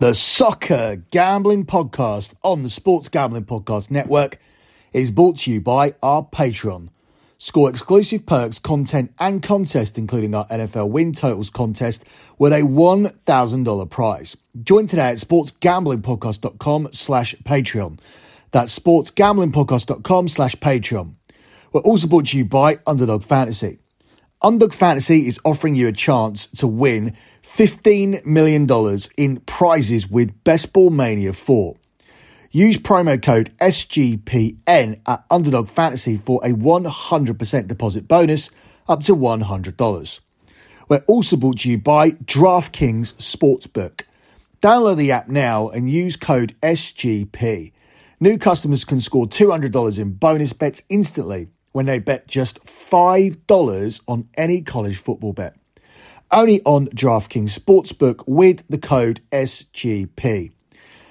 The 0.00 0.14
Soccer 0.14 1.02
Gambling 1.10 1.66
Podcast 1.66 2.32
on 2.44 2.62
the 2.62 2.70
Sports 2.70 3.08
Gambling 3.08 3.46
Podcast 3.46 3.90
Network 3.90 4.38
is 4.92 5.10
brought 5.10 5.38
to 5.38 5.50
you 5.50 5.60
by 5.60 5.94
our 6.04 6.24
Patreon. 6.24 6.90
Score 7.36 7.68
exclusive 7.68 8.24
perks, 8.24 8.60
content, 8.60 9.12
and 9.18 9.42
contest, 9.42 9.98
including 9.98 10.36
our 10.36 10.46
NFL 10.46 10.90
win 10.90 11.12
totals 11.12 11.50
contest, 11.50 12.04
with 12.38 12.52
a 12.52 12.60
$1,000 12.60 13.90
prize. 13.90 14.36
Join 14.62 14.86
today 14.86 15.08
at 15.08 15.16
sportsgamblingpodcast.com 15.16 16.90
slash 16.92 17.34
Patreon. 17.42 17.98
That's 18.52 18.78
sportsgamblingpodcast.com 18.78 20.28
slash 20.28 20.54
Patreon. 20.54 21.14
We're 21.72 21.80
also 21.80 22.06
brought 22.06 22.26
to 22.26 22.38
you 22.38 22.44
by 22.44 22.78
Underdog 22.86 23.24
Fantasy. 23.24 23.80
Underdog 24.42 24.74
Fantasy 24.74 25.26
is 25.26 25.40
offering 25.44 25.74
you 25.74 25.88
a 25.88 25.92
chance 25.92 26.46
to 26.46 26.68
win 26.68 27.16
$15 27.56 28.24
million 28.24 28.68
in 29.16 29.40
prizes 29.40 30.08
with 30.08 30.44
Best 30.44 30.72
Ball 30.72 30.90
Mania 30.90 31.32
4. 31.32 31.74
Use 32.52 32.76
promo 32.78 33.20
code 33.20 33.56
SGPN 33.58 35.00
at 35.06 35.24
Underdog 35.30 35.68
Fantasy 35.68 36.18
for 36.18 36.40
a 36.44 36.50
100% 36.50 37.66
deposit 37.66 38.06
bonus 38.06 38.50
up 38.88 39.00
to 39.02 39.16
$100. 39.16 40.20
We're 40.88 41.04
also 41.06 41.36
brought 41.36 41.58
to 41.60 41.70
you 41.70 41.78
by 41.78 42.12
DraftKings 42.12 43.14
Sportsbook. 43.16 44.02
Download 44.62 44.96
the 44.96 45.12
app 45.12 45.28
now 45.28 45.68
and 45.68 45.90
use 45.90 46.16
code 46.16 46.54
SGP. 46.62 47.72
New 48.20 48.38
customers 48.38 48.84
can 48.84 49.00
score 49.00 49.26
$200 49.26 49.98
in 49.98 50.12
bonus 50.12 50.52
bets 50.52 50.82
instantly 50.88 51.48
when 51.72 51.86
they 51.86 51.98
bet 51.98 52.28
just 52.28 52.64
$5 52.64 54.00
on 54.06 54.28
any 54.36 54.62
college 54.62 54.96
football 54.96 55.32
bet 55.32 55.57
only 56.30 56.62
on 56.62 56.86
DraftKings 56.88 57.58
Sportsbook 57.58 58.22
with 58.26 58.64
the 58.68 58.78
code 58.78 59.20
SGP. 59.32 60.52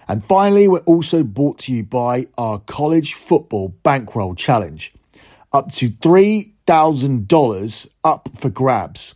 And 0.08 0.24
finally, 0.24 0.68
we're 0.68 0.80
also 0.80 1.24
brought 1.24 1.60
to 1.60 1.72
you 1.74 1.84
by 1.84 2.26
our 2.38 2.60
College 2.60 3.14
Football 3.14 3.70
Bankroll 3.84 4.36
Challenge. 4.36 4.94
Up 5.52 5.72
to 5.74 5.90
$3,000 5.90 7.88
up 8.04 8.30
for 8.36 8.50
grabs. 8.50 9.16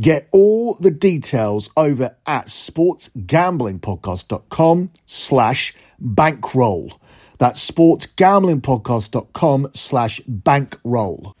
Get 0.00 0.28
all 0.30 0.74
the 0.74 0.92
details 0.92 1.70
over 1.76 2.16
at 2.26 2.46
sportsgamblingpodcast.com 2.46 4.90
slash 5.06 5.74
bankroll. 5.98 7.00
That's 7.38 7.68
sportsgamblingpodcast.com 7.68 9.70
slash 9.74 10.20
bankroll. 10.26 11.34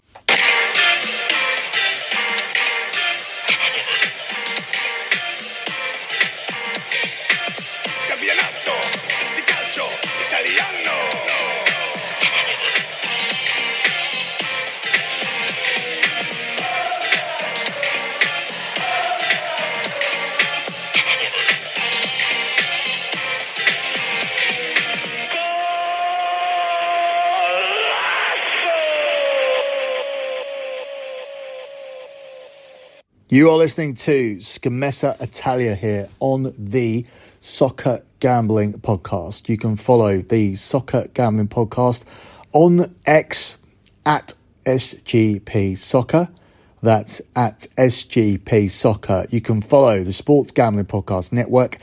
You 33.30 33.50
are 33.50 33.58
listening 33.58 33.92
to 33.96 34.38
Scommessa 34.38 35.20
Italia 35.20 35.74
here 35.74 36.08
on 36.18 36.54
the 36.56 37.04
Soccer 37.42 38.00
Gambling 38.20 38.80
Podcast. 38.80 39.50
You 39.50 39.58
can 39.58 39.76
follow 39.76 40.22
the 40.22 40.56
Soccer 40.56 41.08
Gambling 41.12 41.48
Podcast 41.48 42.04
on 42.54 42.94
X 43.04 43.58
at 44.06 44.32
SGP 44.64 45.76
Soccer. 45.76 46.30
That's 46.80 47.20
at 47.36 47.66
SGP 47.76 48.70
Soccer. 48.70 49.26
You 49.28 49.42
can 49.42 49.60
follow 49.60 50.02
the 50.04 50.14
Sports 50.14 50.52
Gambling 50.52 50.86
Podcast 50.86 51.30
Network 51.30 51.76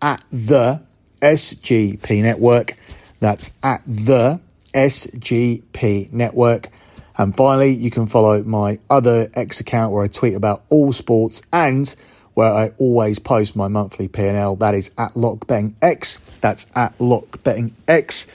at 0.00 0.24
the 0.30 0.82
SGP 1.20 2.22
Network. 2.22 2.74
That's 3.20 3.50
at 3.62 3.82
the 3.86 4.40
SGP 4.72 6.10
Network. 6.10 6.70
And 7.18 7.34
finally, 7.34 7.70
you 7.74 7.90
can 7.90 8.06
follow 8.06 8.42
my 8.42 8.78
other 8.90 9.30
X 9.34 9.60
account 9.60 9.92
where 9.92 10.04
I 10.04 10.08
tweet 10.08 10.34
about 10.34 10.64
all 10.68 10.92
sports 10.92 11.42
and 11.52 11.94
where 12.34 12.52
I 12.52 12.72
always 12.76 13.18
post 13.18 13.56
my 13.56 13.68
monthly 13.68 14.08
P&L. 14.08 14.56
That 14.56 14.74
is 14.74 14.90
at 14.98 15.12
LockBettingX. 15.12 16.40
That's 16.40 16.66
at 16.74 16.96
LockBettingX. 16.98 18.26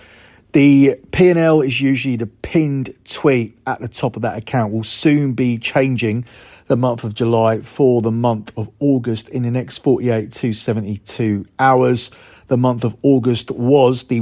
The 0.54 0.96
P&L 1.12 1.62
is 1.62 1.80
usually 1.80 2.16
the 2.16 2.28
pinned 2.28 2.94
tweet 3.06 3.58
at 3.68 3.80
the 3.80 3.88
top 3.88 4.16
of 4.16 4.24
that 4.24 4.38
account. 4.38 4.74
Will 4.74 4.84
soon 4.84 5.34
be 5.34 5.60
changing 5.60 6.26
the 6.66 6.76
month 6.76 7.04
of 7.04 7.14
July 7.14 7.62
for 7.62 8.02
the 8.02 8.12
month 8.12 8.52
of 8.58 8.70
August 8.80 9.30
in 9.30 9.44
the 9.44 9.52
next 9.52 9.80
48 9.80 10.32
to 10.32 10.54
72 10.54 11.46
hours. 11.60 12.10
The 12.48 12.58
month 12.58 12.84
of 12.84 12.96
August 13.02 13.52
was 13.52 14.06
the 14.06 14.22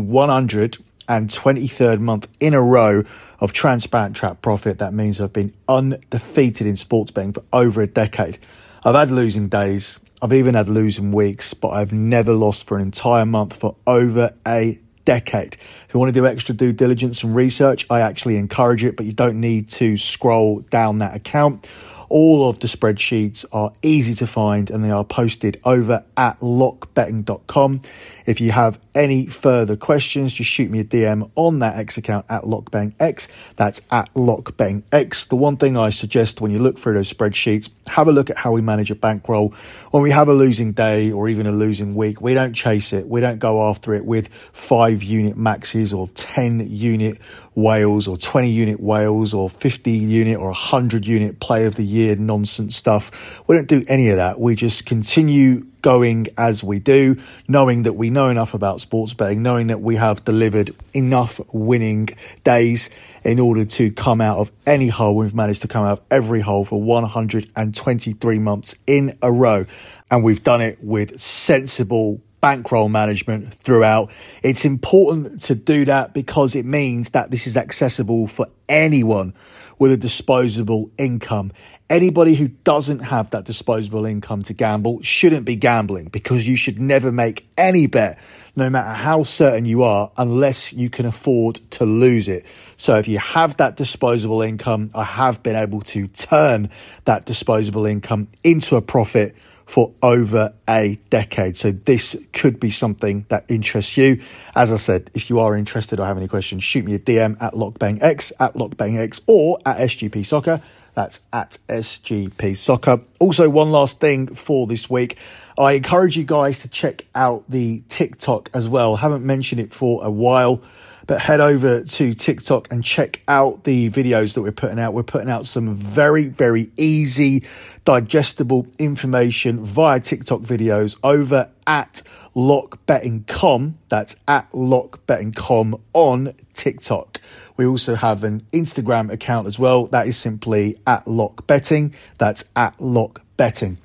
123rd 1.09 1.99
month 1.99 2.27
in 2.39 2.53
a 2.53 2.61
row 2.61 3.03
of 3.39 3.51
transparent 3.51 4.15
trap 4.15 4.41
profit. 4.41 4.77
That 4.77 4.93
means 4.93 5.19
I've 5.19 5.33
been 5.33 5.53
undefeated 5.67 6.67
in 6.67 6.77
sports 6.77 7.11
betting 7.11 7.33
for 7.33 7.43
over 7.51 7.81
a 7.81 7.87
decade. 7.87 8.37
I've 8.83 8.95
had 8.95 9.11
losing 9.11 9.49
days. 9.49 9.99
I've 10.21 10.33
even 10.33 10.53
had 10.53 10.67
losing 10.67 11.11
weeks, 11.11 11.53
but 11.53 11.69
I've 11.69 11.91
never 11.91 12.33
lost 12.33 12.67
for 12.67 12.77
an 12.77 12.83
entire 12.83 13.25
month 13.25 13.55
for 13.55 13.75
over 13.87 14.33
a 14.47 14.79
decade. 15.05 15.55
If 15.55 15.87
you 15.93 15.99
want 15.99 16.13
to 16.13 16.19
do 16.19 16.27
extra 16.27 16.53
due 16.53 16.71
diligence 16.71 17.23
and 17.23 17.35
research, 17.35 17.87
I 17.89 18.01
actually 18.01 18.37
encourage 18.37 18.83
it, 18.83 18.95
but 18.95 19.07
you 19.07 19.13
don't 19.13 19.39
need 19.39 19.69
to 19.71 19.97
scroll 19.97 20.59
down 20.59 20.99
that 20.99 21.15
account. 21.15 21.67
All 22.09 22.49
of 22.49 22.59
the 22.59 22.67
spreadsheets 22.67 23.45
are 23.51 23.71
easy 23.81 24.15
to 24.15 24.27
find 24.27 24.69
and 24.69 24.83
they 24.83 24.89
are 24.89 25.05
posted 25.05 25.61
over 25.63 26.03
at 26.17 26.39
lockbetting.com. 26.39 27.81
If 28.25 28.41
you 28.41 28.51
have 28.51 28.79
any 28.93 29.27
further 29.27 29.75
questions, 29.75 30.33
just 30.33 30.49
shoot 30.49 30.69
me 30.69 30.79
a 30.79 30.83
DM 30.83 31.29
on 31.35 31.59
that 31.59 31.77
X 31.77 31.97
account 31.97 32.25
at 32.27 32.43
lockbangx. 32.43 33.27
That's 33.55 33.81
at 33.91 34.13
lockbangx. 34.13 35.27
The 35.27 35.35
one 35.35 35.57
thing 35.57 35.77
I 35.77 35.89
suggest 35.89 36.41
when 36.41 36.51
you 36.51 36.59
look 36.59 36.79
through 36.79 36.95
those 36.95 37.11
spreadsheets, 37.11 37.69
have 37.87 38.07
a 38.07 38.11
look 38.11 38.29
at 38.29 38.37
how 38.37 38.51
we 38.51 38.61
manage 38.61 38.91
a 38.91 38.95
bankroll. 38.95 39.53
When 39.91 40.03
we 40.03 40.11
have 40.11 40.27
a 40.27 40.33
losing 40.33 40.73
day 40.73 41.11
or 41.11 41.29
even 41.29 41.47
a 41.47 41.51
losing 41.51 41.95
week, 41.95 42.21
we 42.21 42.33
don't 42.33 42.53
chase 42.53 42.91
it. 42.93 43.07
We 43.07 43.21
don't 43.21 43.39
go 43.39 43.69
after 43.69 43.93
it 43.93 44.05
with 44.05 44.29
five 44.51 45.03
unit 45.03 45.37
maxes 45.37 45.93
or 45.93 46.07
10 46.09 46.69
unit 46.69 47.19
whales 47.55 48.07
or 48.07 48.17
20 48.17 48.49
unit 48.49 48.79
whales 48.79 49.33
or 49.33 49.49
50 49.49 49.91
unit 49.91 50.37
or 50.37 50.47
100 50.47 51.05
unit 51.05 51.39
play 51.39 51.65
of 51.65 51.75
the 51.75 51.83
year 51.83 52.15
nonsense 52.15 52.75
stuff. 52.75 53.41
We 53.47 53.55
don't 53.55 53.67
do 53.67 53.83
any 53.87 54.09
of 54.09 54.17
that. 54.17 54.39
We 54.39 54.55
just 54.55 54.85
continue 54.85 55.65
going 55.81 56.27
as 56.37 56.63
we 56.63 56.79
do, 56.79 57.17
knowing 57.47 57.83
that 57.83 57.93
we 57.93 58.09
know 58.09 58.29
enough 58.29 58.53
about 58.53 58.81
sports 58.81 59.13
betting, 59.13 59.41
knowing 59.41 59.67
that 59.67 59.81
we 59.81 59.95
have 59.95 60.25
delivered 60.25 60.75
enough 60.93 61.39
winning 61.53 62.09
days 62.43 62.89
in 63.23 63.39
order 63.39 63.65
to 63.65 63.91
come 63.91 64.21
out 64.21 64.37
of 64.37 64.51
any 64.65 64.87
hole. 64.87 65.15
We've 65.15 65.33
managed 65.33 65.61
to 65.61 65.67
come 65.67 65.85
out 65.85 65.99
of 65.99 66.05
every 66.11 66.41
hole 66.41 66.65
for 66.65 66.81
123 66.81 68.39
months 68.39 68.75
in 68.87 69.17
a 69.21 69.31
row. 69.31 69.65
And 70.11 70.23
we've 70.23 70.43
done 70.43 70.61
it 70.61 70.79
with 70.81 71.19
sensible 71.19 72.21
bankroll 72.41 72.89
management 72.89 73.53
throughout. 73.53 74.11
It's 74.43 74.65
important 74.65 75.41
to 75.43 75.55
do 75.55 75.85
that 75.85 76.13
because 76.13 76.55
it 76.55 76.65
means 76.65 77.11
that 77.11 77.31
this 77.31 77.47
is 77.47 77.57
accessible 77.57 78.27
for 78.27 78.47
anyone 78.67 79.33
with 79.77 79.91
a 79.91 79.97
disposable 79.97 80.91
income. 80.97 81.51
Anybody 81.89 82.35
who 82.35 82.49
doesn't 82.49 82.99
have 82.99 83.31
that 83.31 83.45
disposable 83.45 84.05
income 84.05 84.43
to 84.43 84.53
gamble 84.53 85.01
shouldn't 85.01 85.45
be 85.45 85.55
gambling 85.55 86.09
because 86.09 86.47
you 86.47 86.55
should 86.55 86.79
never 86.79 87.11
make 87.11 87.47
any 87.57 87.87
bet, 87.87 88.19
no 88.55 88.69
matter 88.69 88.93
how 88.93 89.23
certain 89.23 89.65
you 89.65 89.81
are, 89.83 90.11
unless 90.17 90.71
you 90.71 90.89
can 90.89 91.07
afford 91.07 91.55
to 91.71 91.85
lose 91.85 92.27
it. 92.27 92.45
So 92.77 92.97
if 92.97 93.07
you 93.07 93.17
have 93.17 93.57
that 93.57 93.75
disposable 93.75 94.41
income, 94.43 94.91
I 94.93 95.03
have 95.03 95.41
been 95.41 95.55
able 95.55 95.81
to 95.81 96.07
turn 96.07 96.69
that 97.05 97.25
disposable 97.25 97.87
income 97.87 98.27
into 98.43 98.75
a 98.75 98.81
profit 98.81 99.35
for 99.69 99.93
over 100.01 100.51
a 100.67 100.99
decade. 101.11 101.55
So 101.55 101.71
this 101.71 102.15
could 102.33 102.59
be 102.59 102.71
something 102.71 103.27
that 103.29 103.45
interests 103.47 103.97
you. 103.97 104.19
As 104.55 104.71
I 104.71 104.77
said, 104.77 105.11
if 105.13 105.29
you 105.29 105.39
are 105.39 105.55
interested 105.55 105.99
or 105.99 106.07
have 106.07 106.17
any 106.17 106.27
questions, 106.27 106.63
shoot 106.63 106.85
me 106.85 106.95
a 106.95 106.99
DM 106.99 107.39
at 107.39 107.53
LockBangX, 107.53 108.31
at 108.39 108.55
LockBangX, 108.55 109.21
or 109.27 109.59
at 109.67 109.77
SGP 109.77 110.25
Soccer. 110.25 110.59
That's 110.95 111.21
at 111.31 111.59
SGP 111.69 112.57
Soccer. 112.57 113.01
Also, 113.19 113.47
one 113.47 113.71
last 113.71 113.99
thing 113.99 114.33
for 114.33 114.65
this 114.65 114.89
week. 114.89 115.19
I 115.55 115.73
encourage 115.73 116.17
you 116.17 116.23
guys 116.23 116.61
to 116.61 116.67
check 116.67 117.05
out 117.13 117.43
the 117.47 117.83
TikTok 117.89 118.49
as 118.55 118.67
well. 118.67 118.95
Haven't 118.95 119.23
mentioned 119.23 119.61
it 119.61 119.71
for 119.71 120.03
a 120.03 120.09
while 120.09 120.63
but 121.09 121.19
head 121.21 121.41
over 121.41 121.81
to 121.83 122.13
TikTok 122.13 122.71
and 122.71 122.83
check 122.83 123.23
out 123.27 123.63
the 123.63 123.89
videos 123.89 124.35
that 124.35 124.43
we're 124.43 124.51
putting 124.51 124.77
out. 124.77 124.93
We're 124.93 125.01
putting 125.01 125.27
out 125.27 125.47
some 125.47 125.73
very, 125.73 126.25
very 126.25 126.69
easy, 126.77 127.45
digestible 127.83 128.67
information 128.77 129.63
via 129.65 129.99
TikTok 130.01 130.41
videos 130.41 130.99
over 131.03 131.49
at 131.65 132.03
lockbetting.com. 132.35 133.79
That's 133.89 134.17
at 134.27 134.51
lockbetting.com 134.51 135.81
on 135.93 136.35
TikTok. 136.53 137.19
We 137.57 137.65
also 137.65 137.95
have 137.95 138.23
an 138.23 138.45
Instagram 138.53 139.11
account 139.11 139.47
as 139.47 139.57
well. 139.57 139.87
That 139.87 140.07
is 140.07 140.15
simply 140.15 140.77
at 140.85 141.05
lockbetting. 141.05 141.95
That's 142.19 142.45
at 142.55 142.77
lockbetting. 142.77 143.77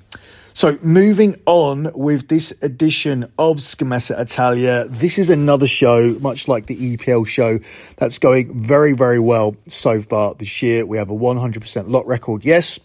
So, 0.57 0.79
moving 0.81 1.37
on 1.45 1.91
with 1.93 2.29
this 2.29 2.53
edition 2.61 3.23
of 3.37 3.57
Scommessa 3.57 4.17
Italia, 4.17 4.85
this 4.87 5.19
is 5.19 5.29
another 5.29 5.67
show, 5.67 6.17
much 6.21 6.47
like 6.47 6.67
the 6.67 6.95
EPL 6.95 7.27
show, 7.27 7.59
that's 7.97 8.19
going 8.19 8.57
very, 8.57 8.93
very 8.93 9.19
well 9.19 9.57
so 9.67 10.01
far 10.01 10.33
this 10.35 10.61
year. 10.61 10.85
We 10.85 10.97
have 10.97 11.09
a 11.09 11.13
100% 11.13 11.89
lot 11.89 12.07
record, 12.07 12.45
yes, 12.45 12.79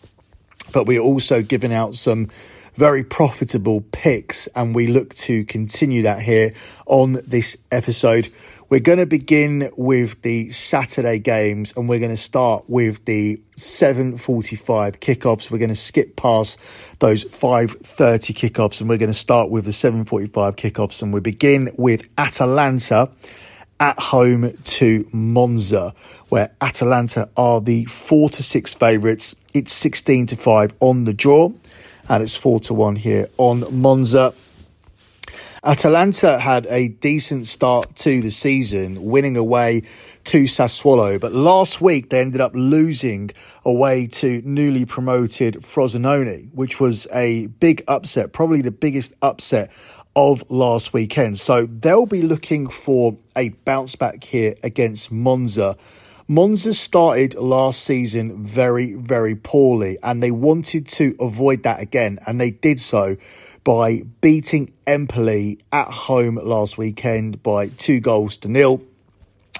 but 0.72 0.88
we're 0.88 0.98
also 1.00 1.42
giving 1.42 1.72
out 1.72 1.94
some 1.94 2.30
very 2.80 3.04
profitable 3.04 3.82
picks, 3.92 4.46
and 4.56 4.74
we 4.74 4.86
look 4.86 5.12
to 5.12 5.44
continue 5.44 6.00
that 6.00 6.18
here 6.18 6.50
on 6.86 7.18
this 7.26 7.54
episode. 7.70 8.30
We're 8.70 8.80
going 8.80 9.00
to 9.00 9.04
begin 9.04 9.70
with 9.76 10.22
the 10.22 10.48
Saturday 10.48 11.18
games 11.18 11.74
and 11.76 11.90
we're 11.90 11.98
going 11.98 12.10
to 12.10 12.16
start 12.16 12.64
with 12.68 13.04
the 13.04 13.38
7:45 13.58 14.98
kickoffs. 14.98 15.50
We're 15.50 15.58
going 15.58 15.68
to 15.68 15.76
skip 15.76 16.16
past 16.16 16.58
those 17.00 17.26
5:30 17.26 18.32
kickoffs 18.32 18.80
and 18.80 18.88
we're 18.88 18.96
going 18.96 19.12
to 19.12 19.18
start 19.18 19.50
with 19.50 19.66
the 19.66 19.72
7:45 19.72 20.56
kickoffs 20.56 21.02
and 21.02 21.12
we 21.12 21.20
begin 21.20 21.70
with 21.76 22.08
Atalanta 22.16 23.10
at 23.78 23.98
home 23.98 24.54
to 24.64 25.06
Monza 25.12 25.92
where 26.30 26.50
Atalanta 26.62 27.28
are 27.36 27.60
the 27.60 27.84
4 27.84 28.30
to 28.30 28.42
6 28.42 28.72
favorites. 28.72 29.34
It's 29.52 29.72
16 29.74 30.26
to 30.26 30.36
5 30.36 30.72
on 30.80 31.04
the 31.04 31.12
draw 31.12 31.50
and 32.10 32.24
it's 32.24 32.34
4 32.34 32.58
to 32.60 32.74
1 32.74 32.96
here 32.96 33.28
on 33.38 33.64
Monza. 33.80 34.34
Atalanta 35.62 36.40
had 36.40 36.66
a 36.66 36.88
decent 36.88 37.46
start 37.46 37.94
to 37.96 38.20
the 38.20 38.32
season, 38.32 39.04
winning 39.04 39.36
away 39.36 39.82
to 40.24 40.44
Sassuolo, 40.44 41.20
but 41.20 41.32
last 41.32 41.80
week 41.80 42.10
they 42.10 42.20
ended 42.20 42.40
up 42.40 42.50
losing 42.52 43.30
away 43.64 44.08
to 44.08 44.42
newly 44.44 44.84
promoted 44.84 45.54
Frosinone, 45.62 46.52
which 46.52 46.80
was 46.80 47.06
a 47.12 47.46
big 47.46 47.84
upset, 47.86 48.32
probably 48.32 48.60
the 48.60 48.72
biggest 48.72 49.14
upset 49.22 49.70
of 50.16 50.42
last 50.50 50.92
weekend. 50.92 51.38
So 51.38 51.66
they'll 51.66 52.06
be 52.06 52.22
looking 52.22 52.68
for 52.68 53.16
a 53.36 53.50
bounce 53.50 53.94
back 53.94 54.24
here 54.24 54.56
against 54.64 55.12
Monza. 55.12 55.76
Monza 56.30 56.72
started 56.74 57.34
last 57.34 57.82
season 57.82 58.44
very, 58.44 58.92
very 58.92 59.34
poorly, 59.34 59.98
and 60.00 60.22
they 60.22 60.30
wanted 60.30 60.86
to 60.86 61.16
avoid 61.18 61.64
that 61.64 61.80
again, 61.80 62.20
and 62.24 62.40
they 62.40 62.52
did 62.52 62.78
so 62.78 63.16
by 63.64 64.02
beating 64.20 64.72
Empoli 64.86 65.58
at 65.72 65.88
home 65.88 66.36
last 66.36 66.78
weekend 66.78 67.42
by 67.42 67.66
two 67.66 67.98
goals 67.98 68.36
to 68.36 68.48
nil. 68.48 68.80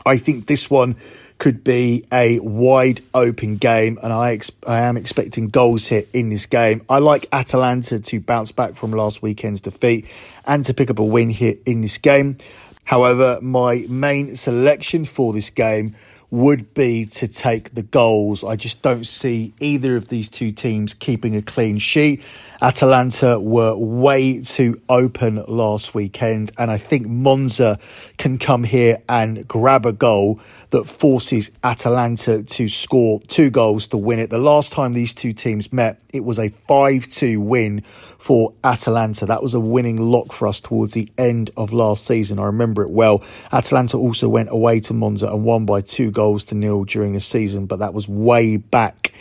I 0.06 0.16
think 0.16 0.46
this 0.46 0.70
one 0.70 0.94
could 1.38 1.64
be 1.64 2.06
a 2.12 2.38
wide 2.38 3.00
open 3.14 3.56
game, 3.56 3.98
and 4.00 4.12
I, 4.12 4.34
ex- 4.34 4.52
I 4.64 4.82
am 4.82 4.96
expecting 4.96 5.48
goals 5.48 5.88
here 5.88 6.04
in 6.12 6.28
this 6.28 6.46
game. 6.46 6.82
I 6.88 7.00
like 7.00 7.26
Atalanta 7.32 7.98
to 7.98 8.20
bounce 8.20 8.52
back 8.52 8.76
from 8.76 8.92
last 8.92 9.22
weekend's 9.22 9.60
defeat 9.60 10.06
and 10.46 10.64
to 10.66 10.72
pick 10.72 10.88
up 10.88 11.00
a 11.00 11.04
win 11.04 11.30
here 11.30 11.56
in 11.66 11.80
this 11.80 11.98
game. 11.98 12.38
However, 12.84 13.40
my 13.42 13.86
main 13.88 14.36
selection 14.36 15.04
for 15.04 15.32
this 15.32 15.50
game 15.50 15.96
would 16.30 16.74
be 16.74 17.06
to 17.06 17.26
take 17.26 17.74
the 17.74 17.82
goals. 17.82 18.44
I 18.44 18.56
just 18.56 18.82
don't 18.82 19.06
see 19.06 19.52
either 19.58 19.96
of 19.96 20.08
these 20.08 20.28
two 20.28 20.52
teams 20.52 20.94
keeping 20.94 21.34
a 21.34 21.42
clean 21.42 21.78
sheet. 21.78 22.22
Atalanta 22.62 23.40
were 23.40 23.74
way 23.74 24.42
too 24.42 24.80
open 24.88 25.42
last 25.48 25.94
weekend, 25.94 26.52
and 26.58 26.70
I 26.70 26.76
think 26.76 27.06
Monza 27.06 27.78
can 28.18 28.38
come 28.38 28.64
here 28.64 28.98
and 29.08 29.48
grab 29.48 29.86
a 29.86 29.92
goal 29.92 30.40
that 30.70 30.84
forces 30.84 31.50
Atalanta 31.64 32.42
to 32.42 32.68
score 32.68 33.20
two 33.20 33.50
goals 33.50 33.88
to 33.88 33.96
win 33.96 34.18
it. 34.18 34.28
The 34.28 34.38
last 34.38 34.72
time 34.72 34.92
these 34.92 35.14
two 35.14 35.32
teams 35.32 35.72
met, 35.72 36.00
it 36.12 36.22
was 36.22 36.38
a 36.38 36.50
5 36.50 37.08
2 37.08 37.40
win 37.40 37.82
for 38.20 38.52
Atalanta. 38.62 39.24
That 39.24 39.42
was 39.42 39.54
a 39.54 39.60
winning 39.60 39.96
lock 39.96 40.32
for 40.32 40.46
us 40.46 40.60
towards 40.60 40.92
the 40.92 41.10
end 41.16 41.50
of 41.56 41.72
last 41.72 42.06
season. 42.06 42.38
I 42.38 42.44
remember 42.44 42.82
it 42.82 42.90
well. 42.90 43.24
Atalanta 43.50 43.96
also 43.96 44.28
went 44.28 44.50
away 44.50 44.78
to 44.80 44.94
Monza 44.94 45.26
and 45.28 45.42
won 45.42 45.64
by 45.64 45.80
two 45.80 46.10
goals 46.10 46.44
to 46.46 46.54
nil 46.54 46.84
during 46.84 47.14
the 47.14 47.20
season, 47.20 47.64
but 47.64 47.78
that 47.78 47.94
was 47.94 48.08
way 48.08 48.58
back 48.58 49.12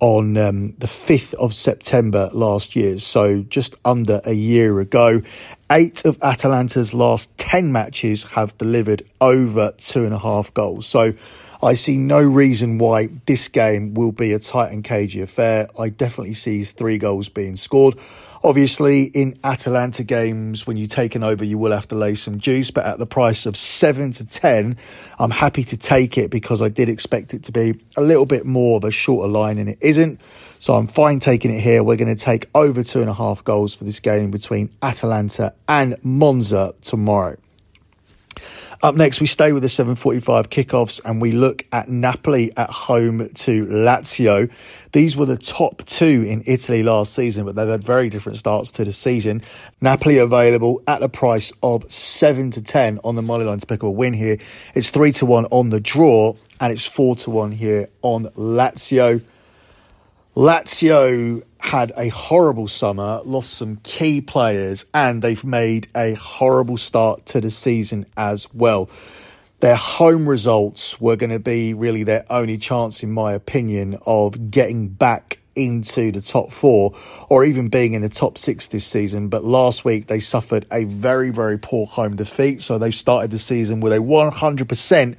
on 0.00 0.36
um, 0.36 0.74
the 0.78 0.88
5th 0.88 1.34
of 1.34 1.54
September 1.54 2.28
last 2.32 2.74
year, 2.74 2.98
so 2.98 3.42
just 3.42 3.76
under 3.84 4.20
a 4.24 4.32
year 4.32 4.80
ago. 4.80 5.22
Eight 5.72 6.04
of 6.04 6.18
Atalanta's 6.20 6.92
last 6.92 7.38
10 7.38 7.70
matches 7.70 8.24
have 8.24 8.58
delivered 8.58 9.04
over 9.20 9.72
two 9.78 10.04
and 10.04 10.12
a 10.12 10.18
half 10.18 10.52
goals. 10.52 10.88
So 10.88 11.14
I 11.62 11.74
see 11.74 11.96
no 11.96 12.20
reason 12.20 12.78
why 12.78 13.08
this 13.26 13.46
game 13.46 13.94
will 13.94 14.10
be 14.10 14.32
a 14.32 14.40
tight 14.40 14.72
and 14.72 14.82
cagey 14.82 15.20
affair. 15.20 15.68
I 15.78 15.90
definitely 15.90 16.34
see 16.34 16.64
three 16.64 16.98
goals 16.98 17.28
being 17.28 17.54
scored. 17.54 17.96
Obviously, 18.42 19.04
in 19.04 19.38
Atalanta 19.44 20.02
games, 20.02 20.66
when 20.66 20.76
you 20.76 20.88
take 20.88 21.14
an 21.14 21.22
over, 21.22 21.44
you 21.44 21.56
will 21.56 21.70
have 21.70 21.86
to 21.88 21.94
lay 21.94 22.16
some 22.16 22.40
juice, 22.40 22.72
but 22.72 22.84
at 22.84 22.98
the 22.98 23.06
price 23.06 23.46
of 23.46 23.56
seven 23.56 24.10
to 24.12 24.24
10, 24.24 24.76
I'm 25.20 25.30
happy 25.30 25.62
to 25.62 25.76
take 25.76 26.18
it 26.18 26.30
because 26.30 26.62
I 26.62 26.68
did 26.68 26.88
expect 26.88 27.32
it 27.32 27.44
to 27.44 27.52
be 27.52 27.78
a 27.96 28.00
little 28.00 28.26
bit 28.26 28.44
more 28.44 28.78
of 28.78 28.82
a 28.82 28.90
shorter 28.90 29.28
line 29.28 29.58
and 29.58 29.68
it 29.68 29.78
isn't. 29.80 30.20
So 30.60 30.74
I'm 30.74 30.88
fine 30.88 31.20
taking 31.20 31.50
it 31.52 31.60
here. 31.60 31.82
We're 31.82 31.96
going 31.96 32.14
to 32.14 32.22
take 32.22 32.44
over 32.54 32.84
two 32.84 33.00
and 33.00 33.08
a 33.08 33.14
half 33.14 33.42
goals 33.44 33.72
for 33.72 33.84
this 33.84 33.98
game 33.98 34.30
between 34.30 34.68
Atalanta 34.82 35.54
and 35.66 35.96
Monza 36.04 36.74
tomorrow. 36.82 37.38
Up 38.82 38.94
next, 38.94 39.22
we 39.22 39.26
stay 39.26 39.52
with 39.52 39.62
the 39.62 39.70
7:45 39.70 40.48
kickoffs 40.48 41.00
and 41.02 41.18
we 41.18 41.32
look 41.32 41.64
at 41.72 41.88
Napoli 41.88 42.52
at 42.58 42.68
home 42.68 43.30
to 43.30 43.64
Lazio. 43.66 44.50
These 44.92 45.16
were 45.16 45.24
the 45.24 45.38
top 45.38 45.82
two 45.86 46.24
in 46.28 46.42
Italy 46.44 46.82
last 46.82 47.14
season, 47.14 47.46
but 47.46 47.54
they've 47.54 47.66
had 47.66 47.82
very 47.82 48.10
different 48.10 48.36
starts 48.36 48.70
to 48.72 48.84
the 48.84 48.92
season. 48.92 49.40
Napoli 49.80 50.18
available 50.18 50.82
at 50.86 51.02
a 51.02 51.08
price 51.08 51.54
of 51.62 51.90
seven 51.90 52.50
to 52.50 52.60
ten 52.60 53.00
on 53.02 53.16
the 53.16 53.22
money 53.22 53.44
line 53.44 53.60
to 53.60 53.66
pick 53.66 53.80
up 53.80 53.88
a 53.88 53.90
win 53.90 54.12
here. 54.12 54.36
It's 54.74 54.90
three 54.90 55.12
to 55.12 55.24
one 55.24 55.46
on 55.46 55.70
the 55.70 55.80
draw, 55.80 56.34
and 56.60 56.70
it's 56.70 56.84
four 56.84 57.16
to 57.16 57.30
one 57.30 57.52
here 57.52 57.88
on 58.02 58.26
Lazio. 58.36 59.22
Lazio 60.36 61.42
had 61.58 61.92
a 61.96 62.08
horrible 62.08 62.68
summer, 62.68 63.20
lost 63.24 63.54
some 63.54 63.76
key 63.82 64.20
players, 64.20 64.84
and 64.94 65.22
they've 65.22 65.44
made 65.44 65.88
a 65.94 66.14
horrible 66.14 66.76
start 66.76 67.26
to 67.26 67.40
the 67.40 67.50
season 67.50 68.06
as 68.16 68.52
well. 68.54 68.88
Their 69.58 69.76
home 69.76 70.28
results 70.28 71.00
were 71.00 71.16
going 71.16 71.30
to 71.30 71.40
be 71.40 71.74
really 71.74 72.04
their 72.04 72.24
only 72.30 72.58
chance, 72.58 73.02
in 73.02 73.10
my 73.10 73.32
opinion, 73.32 73.98
of 74.06 74.50
getting 74.50 74.88
back 74.88 75.40
into 75.56 76.12
the 76.12 76.22
top 76.22 76.52
four 76.52 76.94
or 77.28 77.44
even 77.44 77.68
being 77.68 77.94
in 77.94 78.02
the 78.02 78.08
top 78.08 78.38
six 78.38 78.68
this 78.68 78.86
season. 78.86 79.28
But 79.28 79.44
last 79.44 79.84
week 79.84 80.06
they 80.06 80.20
suffered 80.20 80.64
a 80.70 80.84
very, 80.84 81.30
very 81.30 81.58
poor 81.58 81.86
home 81.86 82.14
defeat. 82.14 82.62
So 82.62 82.78
they 82.78 82.92
started 82.92 83.32
the 83.32 83.38
season 83.38 83.80
with 83.80 83.92
a 83.92 83.96
100% 83.96 85.16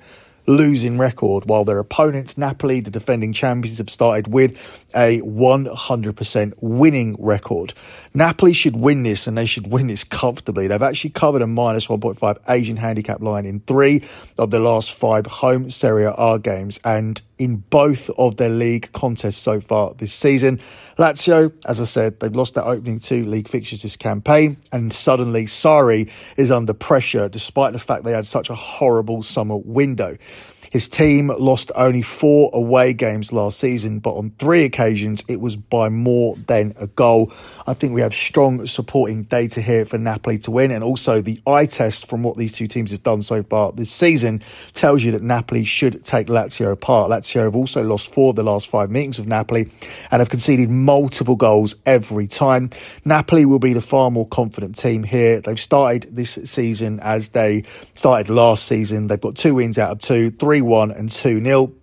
losing 0.48 0.98
record, 0.98 1.46
while 1.46 1.66
their 1.66 1.80
opponents, 1.80 2.38
Napoli, 2.38 2.80
the 2.80 2.92
defending 2.92 3.34
champions, 3.34 3.78
have 3.78 3.90
started 3.90 4.28
with 4.28 4.58
a 4.96 5.22
100% 5.22 6.54
winning 6.62 7.16
record. 7.20 7.74
Napoli 8.14 8.54
should 8.54 8.76
win 8.76 9.04
this 9.04 9.28
and 9.28 9.38
they 9.38 9.46
should 9.46 9.72
win 9.72 9.88
this 9.88 10.04
comfortably. 10.04 10.68
They've 10.68 10.82
actually 10.82 11.12
covered 11.12 11.42
a 11.42 11.48
minus 11.48 11.88
1.5 11.88 12.38
Asian 12.50 12.78
handicap 12.78 13.22
line 13.22 13.46
in 13.46 13.62
three 13.62 14.04
of 14.38 14.52
the 14.52 14.60
last 14.60 14.92
five 14.92 15.26
home 15.26 15.70
Serie 15.70 16.12
A 16.18 16.40
games 16.40 16.80
and 16.84 17.22
in 17.38 17.58
both 17.58 18.10
of 18.18 18.38
their 18.38 18.50
league 18.50 18.92
contests 18.92 19.38
so 19.38 19.62
far 19.62 19.94
this 19.96 20.14
season. 20.14 20.60
Lazio, 20.98 21.52
as 21.66 21.82
I 21.82 21.86
said, 21.86 22.20
they've 22.20 22.36
lost 22.36 22.54
their 22.54 22.66
opening 22.66 23.00
two 23.00 23.26
league 23.26 23.48
fixtures 23.48 23.82
this 23.82 23.96
campaign 23.96 24.58
and 24.72 24.92
suddenly 24.92 25.46
Sarri 25.46 26.12
is 26.38 26.52
under 26.52 26.74
pressure 26.74 27.30
despite 27.30 27.74
the 27.74 27.80
fact 27.80 28.04
they 28.04 28.12
had 28.12 28.26
such 28.26 28.50
a 28.50 28.56
horrible 28.56 29.24
summer 29.24 29.58
window. 29.58 30.18
His 30.72 30.88
team 30.88 31.28
lost 31.28 31.70
only 31.76 32.02
four 32.02 32.50
away 32.54 32.94
games 32.94 33.34
last 33.34 33.60
season, 33.60 34.00
but 34.00 34.12
on 34.14 34.32
three 34.40 34.64
occasions 34.64 35.22
it 35.28 35.42
was 35.42 35.58
by 35.58 35.90
more 35.90 36.38
than 36.48 36.74
a 36.80 36.88
goal. 36.88 37.34
I 37.68 37.74
think 37.74 37.94
we 37.94 38.00
have 38.00 38.14
strong 38.14 38.66
supporting 38.68 39.24
data 39.24 39.62
here 39.62 39.84
for 39.84 39.98
Napoli 39.98 40.40
to 40.40 40.52
win, 40.52 40.72
and 40.72 40.82
also 40.82 41.22
the 41.22 41.42
eye 41.46 41.66
test 41.66 42.08
from 42.08 42.24
what 42.24 42.38
these 42.38 42.54
two 42.54 42.68
teams 42.68 42.92
have 42.92 43.04
done 43.04 43.22
so 43.22 43.44
far 43.44 43.74
this 43.74 43.92
season 43.92 44.42
tells 44.74 45.04
you 45.04 45.12
that 45.12 45.22
Napoli 45.22 45.66
should 45.66 46.06
take 46.06 46.28
Lazio 46.28 46.72
apart. 46.72 47.12
Lazio 47.12 47.44
have 47.44 47.56
also 47.56 47.84
lost 47.84 48.14
four 48.14 48.30
of 48.30 48.38
the 48.38 48.44
last 48.44 48.68
five 48.68 48.90
meetings 48.90 49.20
with 49.20 49.28
Napoli 49.28 49.70
and 50.10 50.22
have 50.22 50.30
conceded 50.30 50.70
multiple 50.70 51.36
goals 51.36 51.76
every 51.86 52.28
time. 52.28 52.70
Napoli 53.04 53.46
will 53.46 53.60
be 53.60 53.74
the 53.74 53.82
far 53.82 54.10
more 54.10 54.28
confident 54.28 54.78
team 54.78 55.04
here. 55.04 55.42
They've 55.42 55.60
started 55.60 56.16
this 56.16 56.40
season 56.46 57.02
as 57.02 57.30
they 57.30 57.64
started 57.94 58.30
last 58.30 58.66
season. 58.68 59.08
They've 59.08 59.20
got 59.20 59.36
two 59.36 59.56
wins 59.56 59.78
out 59.78 59.92
of 59.92 60.00
two, 60.00 60.32
three 60.32 60.61
1 60.62 60.92
and 60.92 61.10
2 61.12 61.44
0. 61.44 61.74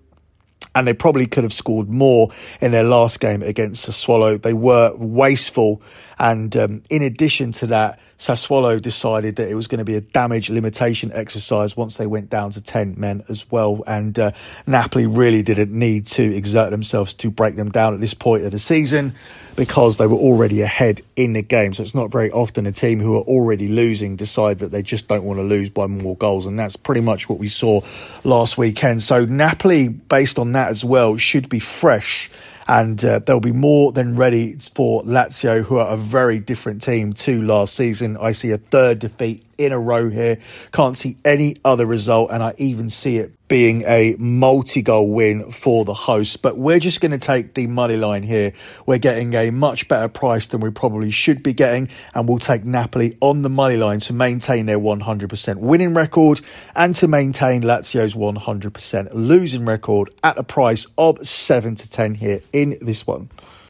And 0.74 0.86
they 0.86 0.94
probably 0.94 1.26
could 1.26 1.44
have 1.44 1.52
scored 1.52 1.88
more 1.88 2.30
in 2.60 2.72
their 2.72 2.84
last 2.84 3.20
game 3.20 3.42
against 3.42 3.88
Sassuolo. 3.88 4.40
They 4.40 4.52
were 4.52 4.92
wasteful, 4.96 5.82
and 6.18 6.56
um, 6.56 6.82
in 6.90 7.02
addition 7.02 7.52
to 7.52 7.68
that, 7.68 7.98
Sassuolo 8.18 8.82
decided 8.82 9.36
that 9.36 9.48
it 9.48 9.54
was 9.54 9.68
going 9.68 9.78
to 9.78 9.84
be 9.84 9.94
a 9.94 10.00
damage 10.00 10.50
limitation 10.50 11.12
exercise 11.14 11.76
once 11.76 11.96
they 11.96 12.06
went 12.06 12.30
down 12.30 12.50
to 12.50 12.60
10 12.60 12.96
men 12.98 13.22
as 13.28 13.48
well. 13.50 13.84
And 13.86 14.18
uh, 14.18 14.32
Napoli 14.66 15.06
really 15.06 15.42
didn't 15.42 15.70
need 15.70 16.06
to 16.08 16.22
exert 16.22 16.70
themselves 16.70 17.14
to 17.14 17.30
break 17.30 17.54
them 17.54 17.70
down 17.70 17.94
at 17.94 18.00
this 18.00 18.14
point 18.14 18.44
of 18.44 18.50
the 18.50 18.58
season 18.58 19.14
because 19.54 19.98
they 19.98 20.06
were 20.06 20.16
already 20.16 20.62
ahead 20.62 21.00
in 21.14 21.32
the 21.32 21.42
game. 21.42 21.74
So 21.74 21.82
it's 21.84 21.94
not 21.94 22.10
very 22.10 22.30
often 22.30 22.66
a 22.66 22.72
team 22.72 22.98
who 22.98 23.16
are 23.16 23.22
already 23.22 23.68
losing 23.68 24.16
decide 24.16 24.60
that 24.60 24.72
they 24.72 24.82
just 24.82 25.06
don't 25.06 25.24
want 25.24 25.38
to 25.38 25.44
lose 25.44 25.70
by 25.70 25.86
more 25.86 26.16
goals. 26.16 26.46
And 26.46 26.58
that's 26.58 26.76
pretty 26.76 27.00
much 27.00 27.28
what 27.28 27.38
we 27.38 27.48
saw 27.48 27.82
last 28.24 28.58
weekend. 28.58 29.02
So 29.02 29.24
Napoli, 29.24 29.88
based 29.88 30.40
on 30.40 30.52
that 30.52 30.57
as 30.66 30.84
well, 30.84 31.16
should 31.16 31.48
be 31.48 31.60
fresh 31.60 32.30
and 32.68 33.02
uh, 33.02 33.18
they'll 33.20 33.40
be 33.40 33.50
more 33.50 33.92
than 33.92 34.14
ready 34.14 34.52
for 34.52 35.02
Lazio, 35.02 35.62
who 35.64 35.78
are 35.78 35.88
a 35.88 35.96
very 35.96 36.38
different 36.38 36.82
team 36.82 37.14
to 37.14 37.42
last 37.42 37.74
season. 37.74 38.18
I 38.20 38.32
see 38.32 38.50
a 38.50 38.58
third 38.58 38.98
defeat 38.98 39.42
in 39.58 39.72
a 39.72 39.78
row 39.78 40.08
here. 40.08 40.38
Can't 40.72 40.96
see 40.96 41.16
any 41.24 41.56
other 41.64 41.84
result, 41.84 42.30
and 42.30 42.42
I 42.42 42.54
even 42.56 42.88
see 42.88 43.18
it 43.18 43.32
being 43.48 43.82
a 43.86 44.14
multi 44.18 44.82
goal 44.82 45.10
win 45.10 45.50
for 45.50 45.84
the 45.84 45.94
host. 45.94 46.42
But 46.42 46.56
we're 46.56 46.78
just 46.78 47.00
going 47.00 47.12
to 47.12 47.18
take 47.18 47.54
the 47.54 47.66
money 47.66 47.96
line 47.96 48.22
here. 48.22 48.52
We're 48.86 48.98
getting 48.98 49.34
a 49.34 49.50
much 49.50 49.88
better 49.88 50.08
price 50.08 50.46
than 50.46 50.60
we 50.60 50.70
probably 50.70 51.10
should 51.10 51.42
be 51.42 51.52
getting, 51.52 51.88
and 52.14 52.28
we'll 52.28 52.38
take 52.38 52.64
Napoli 52.64 53.16
on 53.20 53.42
the 53.42 53.48
money 53.48 53.76
line 53.76 54.00
to 54.00 54.12
maintain 54.12 54.66
their 54.66 54.78
100% 54.78 55.56
winning 55.56 55.94
record 55.94 56.40
and 56.74 56.94
to 56.96 57.08
maintain 57.08 57.62
Lazio's 57.62 58.14
100% 58.14 59.08
losing 59.12 59.64
record 59.64 60.10
at 60.22 60.38
a 60.38 60.42
price 60.42 60.86
of 60.96 61.26
7 61.26 61.74
to 61.74 61.90
10 61.90 62.14
here 62.14 62.40
in 62.52 62.78
this 62.80 63.06
one. 63.06 63.28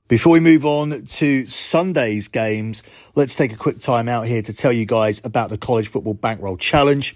Before 0.09 0.33
we 0.33 0.41
move 0.41 0.65
on 0.65 1.03
to 1.03 1.47
Sunday's 1.47 2.29
games, 2.29 2.83
let's 3.15 3.35
take 3.35 3.53
a 3.53 3.57
quick 3.57 3.79
time 3.79 4.09
out 4.09 4.27
here 4.27 4.41
to 4.41 4.55
tell 4.55 4.73
you 4.73 4.87
guys 4.87 5.21
about 5.23 5.50
the 5.50 5.59
College 5.59 5.88
Football 5.88 6.15
Bankroll 6.15 6.57
Challenge. 6.57 7.15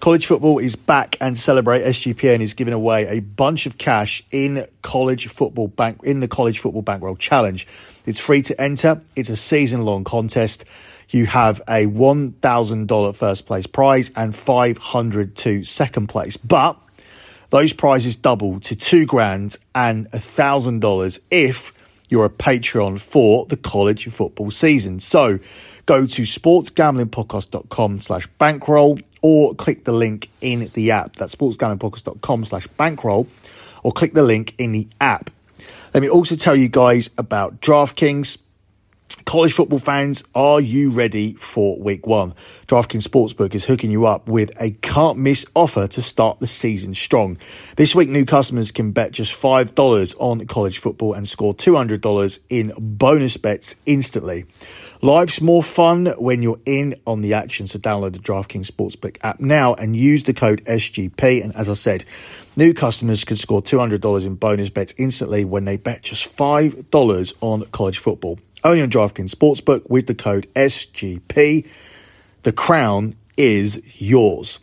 College 0.00 0.26
football 0.26 0.58
is 0.58 0.74
back 0.74 1.16
and 1.20 1.38
celebrate 1.38 1.82
SGPN 1.82 2.40
is 2.40 2.54
giving 2.54 2.74
away 2.74 3.06
a 3.06 3.20
bunch 3.20 3.66
of 3.66 3.78
cash 3.78 4.24
in 4.32 4.66
college 4.82 5.28
football 5.28 5.68
bank 5.68 6.00
in 6.02 6.18
the 6.18 6.26
College 6.26 6.58
Football 6.58 6.82
Bankroll 6.82 7.14
Challenge. 7.14 7.64
It's 8.06 8.18
free 8.18 8.42
to 8.42 8.60
enter. 8.60 9.02
It's 9.14 9.30
a 9.30 9.36
season 9.36 9.84
long 9.84 10.02
contest. 10.02 10.64
You 11.10 11.26
have 11.26 11.60
a 11.68 11.86
$1,000 11.86 13.16
first 13.16 13.46
place 13.46 13.68
prize 13.68 14.10
and 14.16 14.34
500 14.34 15.36
to 15.36 15.62
second 15.62 16.08
place. 16.08 16.36
But 16.36 16.76
those 17.50 17.72
prizes 17.72 18.16
double 18.16 18.58
to 18.60 18.74
two 18.74 19.06
grand 19.06 19.56
and 19.76 20.08
a 20.12 20.18
thousand 20.18 20.80
dollars 20.80 21.20
if 21.30 21.72
you're 22.08 22.24
a 22.24 22.30
Patreon 22.30 23.00
for 23.00 23.46
the 23.46 23.56
college 23.56 24.06
football 24.08 24.50
season. 24.50 25.00
So 25.00 25.38
go 25.86 26.06
to 26.06 26.22
sportsgamblingpodcast.com 26.22 28.00
slash 28.00 28.26
bankroll 28.38 28.98
or 29.22 29.54
click 29.54 29.84
the 29.84 29.92
link 29.92 30.30
in 30.40 30.70
the 30.74 30.90
app. 30.90 31.16
That's 31.16 31.34
sportsgamblingpodcast.com 31.34 32.44
slash 32.44 32.66
bankroll 32.68 33.26
or 33.82 33.92
click 33.92 34.14
the 34.14 34.22
link 34.22 34.54
in 34.58 34.72
the 34.72 34.88
app. 35.00 35.30
Let 35.94 36.02
me 36.02 36.08
also 36.10 36.36
tell 36.36 36.56
you 36.56 36.68
guys 36.68 37.10
about 37.16 37.60
DraftKings. 37.60 38.38
College 39.26 39.54
football 39.54 39.80
fans, 39.80 40.22
are 40.36 40.60
you 40.60 40.90
ready 40.90 41.32
for 41.34 41.76
week 41.80 42.06
one? 42.06 42.32
DraftKings 42.68 43.08
Sportsbook 43.08 43.56
is 43.56 43.64
hooking 43.64 43.90
you 43.90 44.06
up 44.06 44.28
with 44.28 44.52
a 44.60 44.70
can't 44.70 45.18
miss 45.18 45.44
offer 45.54 45.88
to 45.88 46.00
start 46.00 46.38
the 46.38 46.46
season 46.46 46.94
strong. 46.94 47.36
This 47.76 47.92
week, 47.92 48.08
new 48.08 48.24
customers 48.24 48.70
can 48.70 48.92
bet 48.92 49.10
just 49.10 49.32
$5 49.32 50.14
on 50.20 50.46
college 50.46 50.78
football 50.78 51.12
and 51.12 51.28
score 51.28 51.54
$200 51.54 52.38
in 52.50 52.72
bonus 52.78 53.36
bets 53.36 53.74
instantly. 53.84 54.44
Life's 55.02 55.40
more 55.40 55.62
fun 55.62 56.06
when 56.18 56.42
you're 56.42 56.60
in 56.64 56.94
on 57.04 57.20
the 57.20 57.34
action, 57.34 57.66
so 57.66 57.80
download 57.80 58.12
the 58.12 58.20
DraftKings 58.20 58.70
Sportsbook 58.70 59.18
app 59.22 59.40
now 59.40 59.74
and 59.74 59.96
use 59.96 60.22
the 60.22 60.34
code 60.34 60.64
SGP. 60.66 61.42
And 61.42 61.54
as 61.56 61.68
I 61.68 61.74
said, 61.74 62.04
new 62.56 62.72
customers 62.72 63.24
can 63.24 63.36
score 63.36 63.60
$200 63.60 64.24
in 64.24 64.36
bonus 64.36 64.70
bets 64.70 64.94
instantly 64.96 65.44
when 65.44 65.64
they 65.64 65.76
bet 65.76 66.02
just 66.02 66.36
$5 66.36 67.34
on 67.40 67.64
college 67.72 67.98
football 67.98 68.38
only 68.66 68.82
on 68.82 68.90
DraftKings 68.90 69.34
Sportsbook 69.34 69.88
with 69.88 70.06
the 70.08 70.14
code 70.14 70.48
SGP. 70.54 71.68
The 72.42 72.52
crown 72.52 73.14
is 73.36 73.80
yours. 74.00 74.58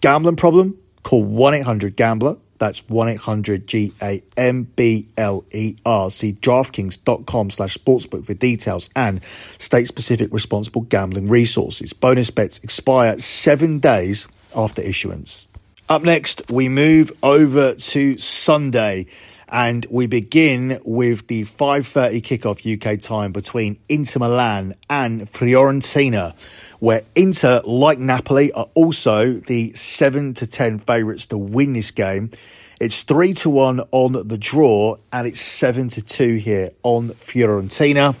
Gambling 0.00 0.36
problem? 0.36 0.76
Call 1.04 1.22
1 1.22 1.54
800 1.54 1.96
Gambler. 1.96 2.36
That's 2.58 2.88
1 2.88 3.08
800 3.10 3.66
G 3.66 3.92
A 4.02 4.22
M 4.36 4.64
B 4.64 5.06
L 5.16 5.44
E 5.52 5.76
R. 5.86 6.10
See 6.10 6.32
DraftKings.com 6.32 7.50
slash 7.50 7.78
sportsbook 7.78 8.26
for 8.26 8.34
details 8.34 8.90
and 8.96 9.20
state 9.58 9.86
specific 9.86 10.32
responsible 10.32 10.82
gambling 10.82 11.28
resources. 11.28 11.92
Bonus 11.92 12.30
bets 12.30 12.58
expire 12.64 13.18
seven 13.18 13.78
days 13.78 14.26
after 14.56 14.82
issuance. 14.82 15.46
Up 15.88 16.02
next, 16.02 16.50
we 16.50 16.68
move 16.68 17.12
over 17.22 17.74
to 17.74 18.18
Sunday 18.18 19.06
and 19.54 19.86
we 19.88 20.08
begin 20.08 20.80
with 20.84 21.28
the 21.28 21.44
5:30 21.44 22.20
kickoff 22.22 22.66
UK 22.66 23.00
time 23.00 23.30
between 23.30 23.78
Inter 23.88 24.18
Milan 24.18 24.74
and 24.90 25.30
Fiorentina, 25.32 26.34
where 26.80 27.02
Inter, 27.14 27.62
like 27.64 28.00
Napoli, 28.00 28.50
are 28.50 28.66
also 28.74 29.34
the 29.34 29.72
seven 29.74 30.34
to 30.34 30.48
ten 30.48 30.80
favourites 30.80 31.26
to 31.26 31.38
win 31.38 31.72
this 31.72 31.92
game. 31.92 32.32
It's 32.80 33.02
three 33.02 33.32
to 33.34 33.48
one 33.48 33.80
on 33.92 34.26
the 34.26 34.36
draw, 34.36 34.96
and 35.12 35.28
it's 35.28 35.40
seven 35.40 35.88
to 35.90 36.02
two 36.02 36.34
here 36.34 36.72
on 36.82 37.10
Fiorentina. 37.10 38.16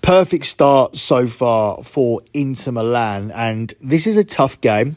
Perfect 0.00 0.46
start 0.46 0.94
so 0.94 1.26
far 1.26 1.82
for 1.82 2.22
Inter 2.32 2.70
Milan, 2.70 3.32
and 3.34 3.74
this 3.80 4.06
is 4.06 4.16
a 4.16 4.22
tough 4.22 4.60
game. 4.60 4.94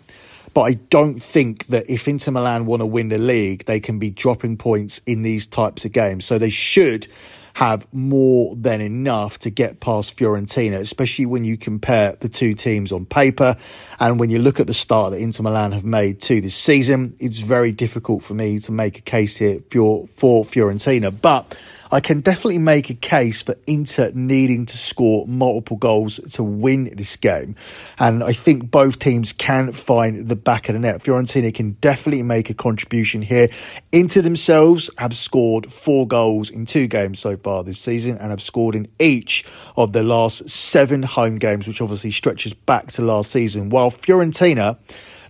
But 0.54 0.62
I 0.62 0.74
don't 0.74 1.22
think 1.22 1.68
that 1.68 1.90
if 1.90 2.08
Inter 2.08 2.32
Milan 2.32 2.66
want 2.66 2.82
to 2.82 2.86
win 2.86 3.10
the 3.10 3.18
league, 3.18 3.66
they 3.66 3.80
can 3.80 4.00
be 4.00 4.10
dropping 4.10 4.58
points 4.58 5.00
in 5.06 5.22
these 5.22 5.48
types 5.48 5.86
of 5.86 5.92
games. 5.92 6.26
So 6.26 6.38
they 6.38 6.50
should 6.50 7.08
have 7.54 7.86
more 7.94 8.56
than 8.56 8.82
enough 8.82 9.40
to 9.40 9.50
get 9.50 9.80
past 9.80 10.18
Fiorentina, 10.18 10.80
especially 10.80 11.26
when 11.26 11.44
you 11.44 11.58
compare 11.58 12.14
the 12.20 12.30
two 12.30 12.54
teams 12.54 12.92
on 12.92 13.06
paper. 13.06 13.56
And 14.00 14.20
when 14.20 14.30
you 14.30 14.40
look 14.40 14.60
at 14.60 14.68
the 14.68 14.74
start 14.74 15.12
that 15.12 15.20
Inter 15.20 15.44
Milan 15.44 15.72
have 15.74 15.86
made 15.86 16.22
to 16.22 16.42
this 16.42 16.56
season, 16.56 17.16
it's 17.20 17.38
very 17.38 17.72
difficult 17.72 18.24
for 18.24 18.34
me 18.34 18.60
to 18.60 18.72
make 18.72 19.00
a 19.00 19.02
case 19.02 19.38
here 19.38 19.60
for, 19.70 20.08
for 20.08 20.46
Fiorentina. 20.46 21.14
But 21.20 21.58
I 21.92 22.00
can 22.00 22.22
definitely 22.22 22.60
make 22.60 22.90
a 22.90 22.94
case 22.94 23.42
for 23.42 23.58
Inter 23.68 24.12
needing 24.14 24.66
to 24.68 24.78
score 24.78 25.28
multiple 25.28 25.76
goals 25.76 26.22
to 26.34 26.44
win 26.44 26.94
this 26.96 27.18
game. 27.18 27.56
And 28.00 28.24
I 28.24 28.32
think 28.32 28.72
both 28.72 29.00
teams 29.00 29.34
can 29.34 29.74
find 29.74 30.30
the 30.30 30.38
back 30.38 30.70
of 30.70 30.74
the 30.74 30.80
net. 30.80 31.04
Fiorentina 31.04 31.54
can 31.54 31.74
definitely 31.82 32.24
make 32.24 32.50
a 32.50 32.54
contribution 32.54 33.22
here. 33.22 33.50
Inter 33.92 34.22
themselves 34.22 34.90
have 34.98 35.14
scored 35.14 35.72
four 35.72 36.08
goals 36.08 36.50
in 36.50 36.66
two 36.66 36.88
games 36.88 37.20
so 37.20 37.36
far 37.36 37.64
this 37.64 37.80
season 37.80 38.18
and 38.18 38.32
have 38.32 38.42
scored 38.42 38.74
in 38.74 38.88
each 38.98 39.46
of 39.76 39.92
their 39.92 40.04
last 40.04 40.50
seven 40.50 41.04
home 41.04 41.40
games, 41.40 41.68
which 41.68 41.82
obviously 41.82 42.12
stretches 42.12 42.54
back 42.54 42.88
to 42.94 43.02
last 43.02 43.32
season. 43.32 43.70
While 43.70 43.92
Fiorentina 43.92 44.78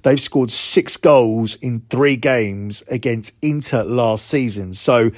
They've 0.03 0.19
scored 0.19 0.49
six 0.49 0.97
goals 0.97 1.55
in 1.55 1.81
three 1.89 2.15
games 2.15 2.83
against 2.87 3.33
Inter 3.41 3.83
last 3.83 4.25
season. 4.25 4.73
So 4.73 5.11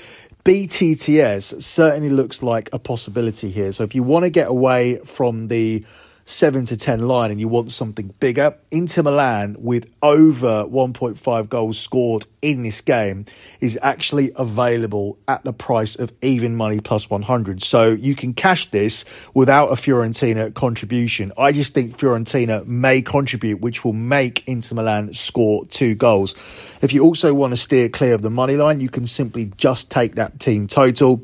BTTS 0.46 1.64
certainly 1.64 2.10
looks 2.10 2.44
like 2.44 2.70
a 2.74 2.80
possibility 2.80 3.50
here. 3.50 3.72
So 3.72 3.84
if 3.84 3.96
you 3.96 4.04
want 4.04 4.24
to 4.24 4.30
get 4.30 4.50
away 4.50 4.98
from 5.06 5.48
the 5.48 5.86
7 6.26 6.66
to 6.66 6.78
10 6.78 7.08
line 7.08 7.32
and 7.32 7.40
you 7.40 7.48
want 7.48 7.72
something 7.72 8.14
bigger, 8.20 8.56
Inter 8.72 9.04
Milan 9.04 9.58
with 9.60 9.90
over 10.02 10.66
1.5 10.66 11.50
goals 11.50 11.78
scored 11.78 12.26
in 12.42 12.64
this 12.64 12.82
game 12.82 13.26
is 13.60 13.78
actually 13.82 14.32
available 14.36 15.18
at 15.28 15.44
the 15.44 15.54
price 15.54 15.96
of 15.96 16.14
even 16.22 16.56
money 16.56 16.80
plus 16.80 17.10
100. 17.10 17.64
So 17.64 17.92
you 17.92 18.16
can 18.16 18.34
cash 18.34 18.70
this 18.72 19.06
without 19.34 19.72
a 19.72 19.76
Fiorentina 19.76 20.54
contribution. 20.54 21.34
I 21.38 21.52
just 21.52 21.74
think 21.74 21.98
Fiorentina 21.98 22.66
may 22.66 23.02
contribute, 23.02 23.60
which 23.60 23.84
will 23.84 23.94
make 23.94 24.48
Inter 24.48 24.76
Milan 24.76 25.14
score 25.14 25.66
two 25.66 25.96
goals. 25.96 26.36
If 26.82 26.94
you 26.94 27.04
also 27.04 27.34
want 27.34 27.52
to 27.52 27.58
steer 27.58 27.90
clear 27.90 28.14
of 28.14 28.22
the 28.22 28.30
money 28.30 28.56
line, 28.56 28.80
you 28.80 28.90
can 28.90 29.08
simply 29.08 29.52
just 29.58 29.92
take 29.92 30.16
that 30.16 30.40
team 30.40 30.68
total 30.68 31.24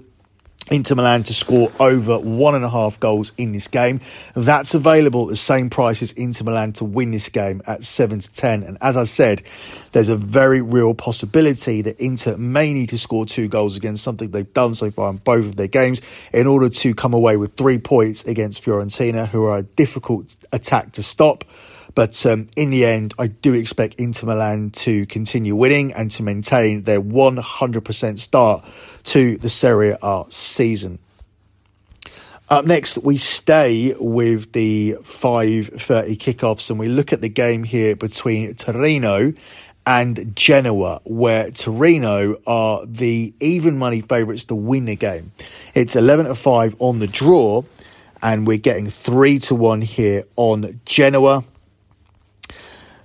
Inter 0.71 0.95
Milan 0.95 1.23
to 1.23 1.33
score 1.33 1.71
over 1.79 2.19
one 2.19 2.55
and 2.55 2.63
a 2.63 2.69
half 2.69 2.99
goals 2.99 3.31
in 3.37 3.51
this 3.51 3.67
game. 3.67 4.01
That's 4.35 4.73
available 4.75 5.23
at 5.23 5.29
the 5.29 5.35
same 5.35 5.69
price 5.69 6.01
as 6.01 6.11
Inter 6.11 6.45
Milan 6.45 6.73
to 6.73 6.85
win 6.85 7.11
this 7.11 7.29
game 7.29 7.61
at 7.65 7.83
7 7.83 8.19
to 8.19 8.33
10. 8.33 8.63
And 8.63 8.77
as 8.81 8.95
I 8.95 9.05
said, 9.05 9.43
there's 9.91 10.09
a 10.09 10.15
very 10.15 10.61
real 10.61 10.93
possibility 10.93 11.81
that 11.81 11.99
Inter 11.99 12.37
may 12.37 12.73
need 12.73 12.89
to 12.89 12.97
score 12.97 13.25
two 13.25 13.47
goals 13.47 13.75
against 13.75 14.03
something 14.03 14.29
they've 14.29 14.53
done 14.53 14.75
so 14.75 14.91
far 14.91 15.09
in 15.09 15.17
both 15.17 15.45
of 15.45 15.55
their 15.55 15.67
games 15.67 16.01
in 16.33 16.45
order 16.45 16.69
to 16.69 16.93
come 16.93 17.13
away 17.13 17.37
with 17.37 17.55
three 17.55 17.79
points 17.79 18.23
against 18.25 18.63
Fiorentina, 18.63 19.27
who 19.27 19.45
are 19.45 19.57
a 19.57 19.63
difficult 19.63 20.35
attack 20.51 20.91
to 20.93 21.03
stop. 21.03 21.43
But 21.95 22.23
um, 22.25 22.47
in 22.55 22.69
the 22.69 22.85
end, 22.85 23.13
I 23.17 23.27
do 23.27 23.53
expect 23.53 23.95
Inter 23.95 24.27
Milan 24.27 24.69
to 24.71 25.05
continue 25.07 25.55
winning 25.55 25.93
and 25.93 26.11
to 26.11 26.23
maintain 26.23 26.83
their 26.83 27.01
100% 27.01 28.19
start 28.19 28.63
to 29.09 29.37
the 29.37 29.49
Serie 29.49 29.97
A 30.03 30.23
season. 30.29 30.99
Up 32.47 32.65
next, 32.65 32.99
we 32.99 33.17
stay 33.17 33.95
with 33.99 34.51
the 34.53 34.97
5.30 35.01 36.17
kickoffs 36.17 36.69
and 36.69 36.79
we 36.79 36.89
look 36.89 37.11
at 37.11 37.21
the 37.21 37.29
game 37.29 37.63
here 37.63 37.95
between 37.95 38.53
Torino 38.53 39.33
and 39.85 40.35
Genoa, 40.35 41.01
where 41.05 41.49
Torino 41.49 42.39
are 42.45 42.85
the 42.85 43.33
even 43.39 43.79
money 43.79 44.01
favourites 44.01 44.43
to 44.45 44.55
win 44.55 44.85
the 44.85 44.95
game. 44.95 45.31
It's 45.73 45.95
11 45.95 46.27
to 46.27 46.35
5 46.35 46.75
on 46.77 46.99
the 46.99 47.07
draw, 47.07 47.63
and 48.21 48.45
we're 48.45 48.57
getting 48.57 48.91
3 48.91 49.39
to 49.39 49.55
1 49.55 49.81
here 49.81 50.25
on 50.35 50.79
Genoa. 50.85 51.43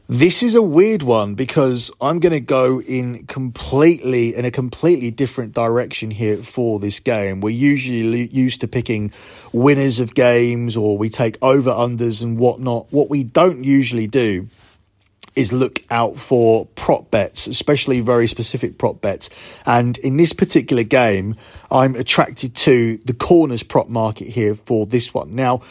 This 0.07 0.43
is 0.43 0.55
a 0.55 0.61
weird 0.61 1.03
one 1.03 1.35
because 1.35 1.91
I'm 1.99 2.21
going 2.21 2.35
to 2.35 2.41
go 2.41 2.83
in 2.83 3.25
completely 3.25 4.35
in 4.35 4.45
a 4.45 4.51
completely 4.51 5.11
different 5.11 5.55
direction 5.55 6.11
here 6.11 6.37
for 6.37 6.79
this 6.79 7.01
game. 7.01 7.41
We're 7.41 7.57
usually 7.57 8.27
used 8.27 8.61
to 8.61 8.69
picking 8.69 9.13
winners 9.51 10.01
of 10.01 10.15
games 10.15 10.77
or 10.77 10.99
we 10.99 11.09
take 11.09 11.39
over 11.41 11.71
unders 11.71 12.21
and 12.23 12.37
whatnot. 12.37 12.89
What 12.91 13.09
we 13.09 13.23
don't 13.25 13.65
usually 13.65 14.07
do 14.07 14.49
is 15.35 15.55
look 15.55 15.83
out 15.91 16.19
for 16.19 16.67
prop 16.77 17.11
bets, 17.11 17.47
especially 17.47 18.01
very 18.01 18.29
specific 18.29 18.77
prop 18.77 19.01
bets. 19.01 19.31
And 19.65 19.97
in 19.97 20.19
this 20.19 20.35
particular 20.35 20.83
game, 20.83 21.35
I'm 21.71 21.95
attracted 21.95 22.55
to 22.57 22.99
the 22.99 23.15
corners 23.15 23.63
prop 23.63 23.89
market 23.89 24.29
here 24.29 24.55
for 24.55 24.85
this 24.85 25.15
one. 25.15 25.35
Now, 25.35 25.63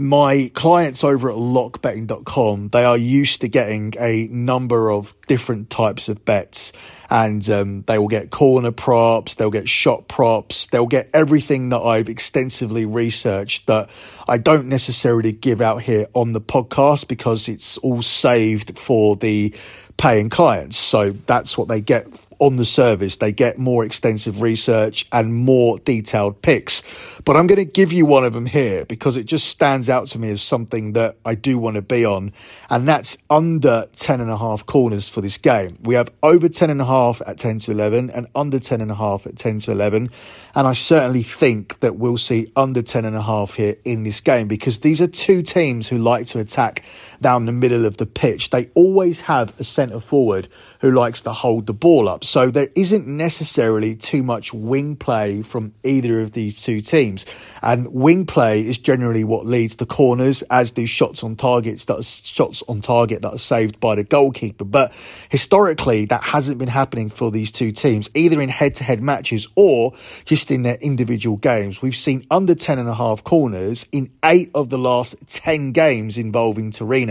my 0.00 0.50
clients 0.54 1.04
over 1.04 1.28
at 1.28 1.36
lockbetting.com, 1.36 2.68
they 2.68 2.84
are 2.84 2.96
used 2.96 3.42
to 3.42 3.48
getting 3.48 3.92
a 4.00 4.28
number 4.28 4.90
of 4.90 5.14
different 5.28 5.68
types 5.68 6.08
of 6.08 6.24
bets 6.24 6.72
and 7.10 7.46
um, 7.50 7.82
they 7.82 7.98
will 7.98 8.08
get 8.08 8.30
corner 8.30 8.70
props, 8.70 9.34
they'll 9.34 9.50
get 9.50 9.68
shot 9.68 10.08
props, 10.08 10.68
they'll 10.68 10.86
get 10.86 11.10
everything 11.12 11.68
that 11.68 11.80
I've 11.80 12.08
extensively 12.08 12.86
researched 12.86 13.66
that 13.66 13.90
I 14.26 14.38
don't 14.38 14.68
necessarily 14.68 15.32
give 15.32 15.60
out 15.60 15.82
here 15.82 16.06
on 16.14 16.32
the 16.32 16.40
podcast 16.40 17.06
because 17.06 17.46
it's 17.46 17.76
all 17.78 18.00
saved 18.00 18.78
for 18.78 19.16
the 19.16 19.54
paying 19.98 20.30
clients. 20.30 20.78
So 20.78 21.10
that's 21.10 21.58
what 21.58 21.68
they 21.68 21.82
get 21.82 22.06
on 22.40 22.56
the 22.56 22.64
service. 22.64 23.16
They 23.16 23.32
get 23.32 23.58
more 23.58 23.84
extensive 23.84 24.40
research 24.40 25.06
and 25.12 25.32
more 25.32 25.78
detailed 25.78 26.42
picks. 26.42 26.82
But 27.24 27.36
I'm 27.36 27.46
going 27.46 27.58
to 27.58 27.70
give 27.70 27.92
you 27.92 28.06
one 28.06 28.24
of 28.24 28.32
them 28.32 28.46
here 28.46 28.84
because 28.86 29.16
it 29.16 29.26
just 29.26 29.46
stands 29.46 29.88
out 29.88 30.08
to 30.08 30.18
me 30.18 30.30
as 30.30 30.42
something 30.42 30.94
that 30.94 31.16
I 31.24 31.34
do 31.34 31.58
want 31.58 31.76
to 31.76 31.82
be 31.82 32.04
on. 32.04 32.32
And 32.70 32.88
that's 32.88 33.18
under 33.28 33.86
10 33.94 34.20
and 34.20 34.30
a 34.30 34.38
half 34.38 34.64
corners 34.66 35.08
for 35.08 35.20
this 35.20 35.36
game. 35.36 35.78
We 35.82 35.94
have 35.94 36.10
over 36.22 36.48
10 36.48 36.70
and 36.70 36.80
a 36.80 36.84
half 36.86 37.20
at 37.26 37.38
10 37.38 37.60
to 37.60 37.72
11 37.72 38.10
and 38.10 38.26
under 38.34 38.58
10 38.58 38.80
and 38.80 38.90
a 38.90 38.94
half 38.94 39.26
at 39.26 39.36
10 39.36 39.60
to 39.60 39.72
11. 39.72 40.10
And 40.54 40.66
I 40.66 40.72
certainly 40.72 41.22
think 41.22 41.78
that 41.80 41.96
we'll 41.96 42.18
see 42.18 42.50
under 42.56 42.82
10 42.82 43.04
and 43.04 43.14
a 43.14 43.22
half 43.22 43.54
here 43.54 43.76
in 43.84 44.02
this 44.02 44.20
game 44.20 44.48
because 44.48 44.80
these 44.80 45.00
are 45.02 45.06
two 45.06 45.42
teams 45.42 45.88
who 45.88 45.98
like 45.98 46.26
to 46.28 46.40
attack 46.40 46.82
down 47.20 47.46
the 47.46 47.52
middle 47.52 47.86
of 47.86 47.96
the 47.96 48.06
pitch. 48.06 48.50
They 48.50 48.70
always 48.74 49.20
have 49.22 49.58
a 49.60 49.64
centre 49.64 50.00
forward 50.00 50.48
who 50.80 50.90
likes 50.90 51.20
to 51.22 51.32
hold 51.32 51.66
the 51.66 51.74
ball 51.74 52.08
up. 52.08 52.24
So 52.24 52.50
there 52.50 52.70
isn't 52.74 53.06
necessarily 53.06 53.94
too 53.94 54.22
much 54.22 54.52
wing 54.52 54.96
play 54.96 55.42
from 55.42 55.74
either 55.84 56.20
of 56.20 56.32
these 56.32 56.62
two 56.62 56.80
teams. 56.80 57.26
And 57.62 57.92
wing 57.92 58.24
play 58.26 58.66
is 58.66 58.78
generally 58.78 59.24
what 59.24 59.46
leads 59.46 59.76
to 59.76 59.86
corners, 59.86 60.42
as 60.50 60.70
do 60.70 60.86
shots 60.86 61.22
on 61.22 61.36
targets 61.36 61.84
that 61.86 61.98
are 61.98 62.02
shots 62.02 62.62
on 62.68 62.80
target 62.80 63.22
that 63.22 63.34
are 63.34 63.38
saved 63.38 63.78
by 63.80 63.94
the 63.94 64.04
goalkeeper. 64.04 64.64
But 64.64 64.92
historically, 65.28 66.06
that 66.06 66.22
hasn't 66.22 66.58
been 66.58 66.68
happening 66.68 67.10
for 67.10 67.30
these 67.30 67.52
two 67.52 67.72
teams, 67.72 68.08
either 68.14 68.40
in 68.40 68.48
head 68.48 68.76
to 68.76 68.84
head 68.84 69.02
matches 69.02 69.48
or 69.54 69.92
just 70.24 70.50
in 70.50 70.62
their 70.62 70.76
individual 70.76 71.36
games. 71.36 71.82
We've 71.82 71.96
seen 71.96 72.24
under 72.30 72.54
10 72.54 72.78
and 72.78 72.88
a 72.88 72.94
half 72.94 73.22
corners 73.24 73.86
in 73.92 74.10
eight 74.24 74.50
of 74.54 74.70
the 74.70 74.78
last 74.78 75.16
10 75.28 75.72
games 75.72 76.16
involving 76.16 76.70
Torino. 76.70 77.09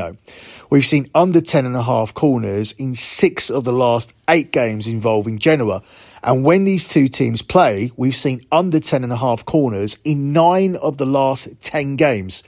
We've 0.69 0.85
seen 0.85 1.09
under 1.15 1.41
10 1.41 1.65
and 1.65 1.75
a 1.75 1.83
half 1.83 2.13
corners 2.13 2.73
in 2.73 2.93
six 2.95 3.49
of 3.49 3.63
the 3.63 3.73
last 3.73 4.13
eight 4.27 4.51
games 4.51 4.87
involving 4.87 5.39
Genoa. 5.39 5.81
And 6.23 6.43
when 6.43 6.65
these 6.65 6.87
two 6.87 7.07
teams 7.07 7.41
play, 7.41 7.91
we've 7.95 8.15
seen 8.15 8.41
under 8.51 8.79
10 8.79 9.03
and 9.03 9.13
a 9.13 9.17
half 9.17 9.45
corners 9.45 9.97
in 10.03 10.33
nine 10.33 10.75
of 10.75 10.97
the 10.97 11.05
last 11.05 11.47
10 11.61 11.95
games. 11.95 12.43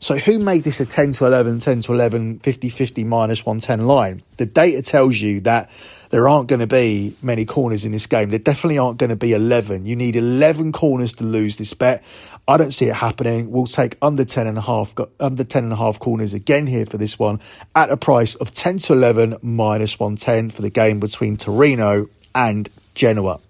So 0.00 0.16
who 0.16 0.38
made 0.38 0.64
this 0.64 0.80
a 0.80 0.86
10 0.86 1.12
to 1.12 1.26
11, 1.26 1.60
10 1.60 1.82
to 1.82 1.92
11, 1.92 2.40
50 2.40 2.68
50 2.68 3.04
minus 3.04 3.46
110 3.46 3.86
line? 3.86 4.22
The 4.36 4.46
data 4.46 4.82
tells 4.82 5.18
you 5.18 5.40
that 5.42 5.70
there 6.10 6.28
aren't 6.28 6.48
going 6.48 6.60
to 6.60 6.66
be 6.66 7.16
many 7.22 7.44
corners 7.44 7.84
in 7.84 7.92
this 7.92 8.06
game. 8.06 8.30
There 8.30 8.38
definitely 8.38 8.78
aren't 8.78 8.98
going 8.98 9.10
to 9.10 9.16
be 9.16 9.32
11. 9.32 9.86
You 9.86 9.96
need 9.96 10.14
11 10.14 10.72
corners 10.72 11.14
to 11.14 11.24
lose 11.24 11.56
this 11.56 11.74
bet. 11.74 12.04
I 12.46 12.58
don't 12.58 12.72
see 12.72 12.86
it 12.86 12.94
happening. 12.94 13.50
We'll 13.50 13.66
take 13.66 13.96
under 14.02 14.24
10 14.24 14.46
and 14.46 14.58
a 14.58 14.60
half, 14.60 14.94
under 15.18 15.44
10 15.44 15.64
and 15.64 15.72
a 15.72 15.76
half 15.76 15.98
corners 15.98 16.34
again 16.34 16.66
here 16.66 16.84
for 16.84 16.98
this 16.98 17.18
one 17.18 17.40
at 17.74 17.90
a 17.90 17.96
price 17.96 18.34
of 18.34 18.52
10 18.52 18.78
to 18.78 18.92
11 18.92 19.38
minus 19.42 19.98
110 19.98 20.50
for 20.50 20.60
the 20.60 20.70
game 20.70 21.00
between 21.00 21.36
Torino 21.36 22.08
and 22.34 22.68
Genoa. 22.94 23.40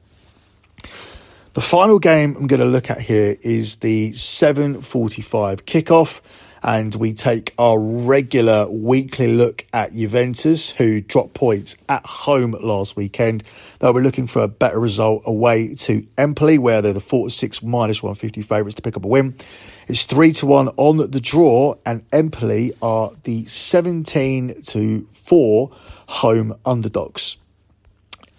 The 1.55 1.61
final 1.61 2.01
game 2.01 2.35
I'm 2.37 2.49
going 2.49 2.59
to 2.59 2.67
look 2.67 2.91
at 2.91 3.01
here 3.01 3.37
is 3.41 3.77
the 3.77 4.11
7:45 4.11 5.63
kickoff 5.63 6.21
and 6.65 6.93
we 6.97 7.13
take 7.13 7.55
our 7.59 7.79
regular 7.79 8.69
weekly 8.69 9.33
look 9.37 9.65
at 9.73 9.95
Juventus, 9.95 10.71
who 10.71 11.01
dropped 11.01 11.35
points 11.35 11.77
at 11.89 12.05
home 12.05 12.57
last 12.61 12.97
weekend. 12.97 13.45
They'll 13.79 13.93
be 13.93 14.01
looking 14.01 14.27
for 14.27 14.43
a 14.43 14.49
better 14.49 14.81
result 14.81 15.23
away 15.27 15.77
to 15.77 16.05
Empoli, 16.19 16.59
where 16.59 16.83
they're 16.83 16.93
the 16.93 17.01
46 17.01 17.63
minus 17.63 18.03
150 18.03 18.43
favourites 18.43 18.75
to 18.75 18.83
pick 18.83 18.97
up 18.97 19.05
a 19.05 19.09
win. 19.09 19.37
It's 19.87 20.07
3 20.07 20.33
to 20.33 20.47
1 20.47 20.71
on 20.77 20.97
the 20.97 21.21
draw, 21.21 21.77
and 21.87 22.05
Empoli 22.11 22.73
are 22.83 23.13
the 23.23 23.45
17 23.45 24.61
to 24.63 25.07
4 25.13 25.71
home 26.09 26.57
underdogs. 26.67 27.37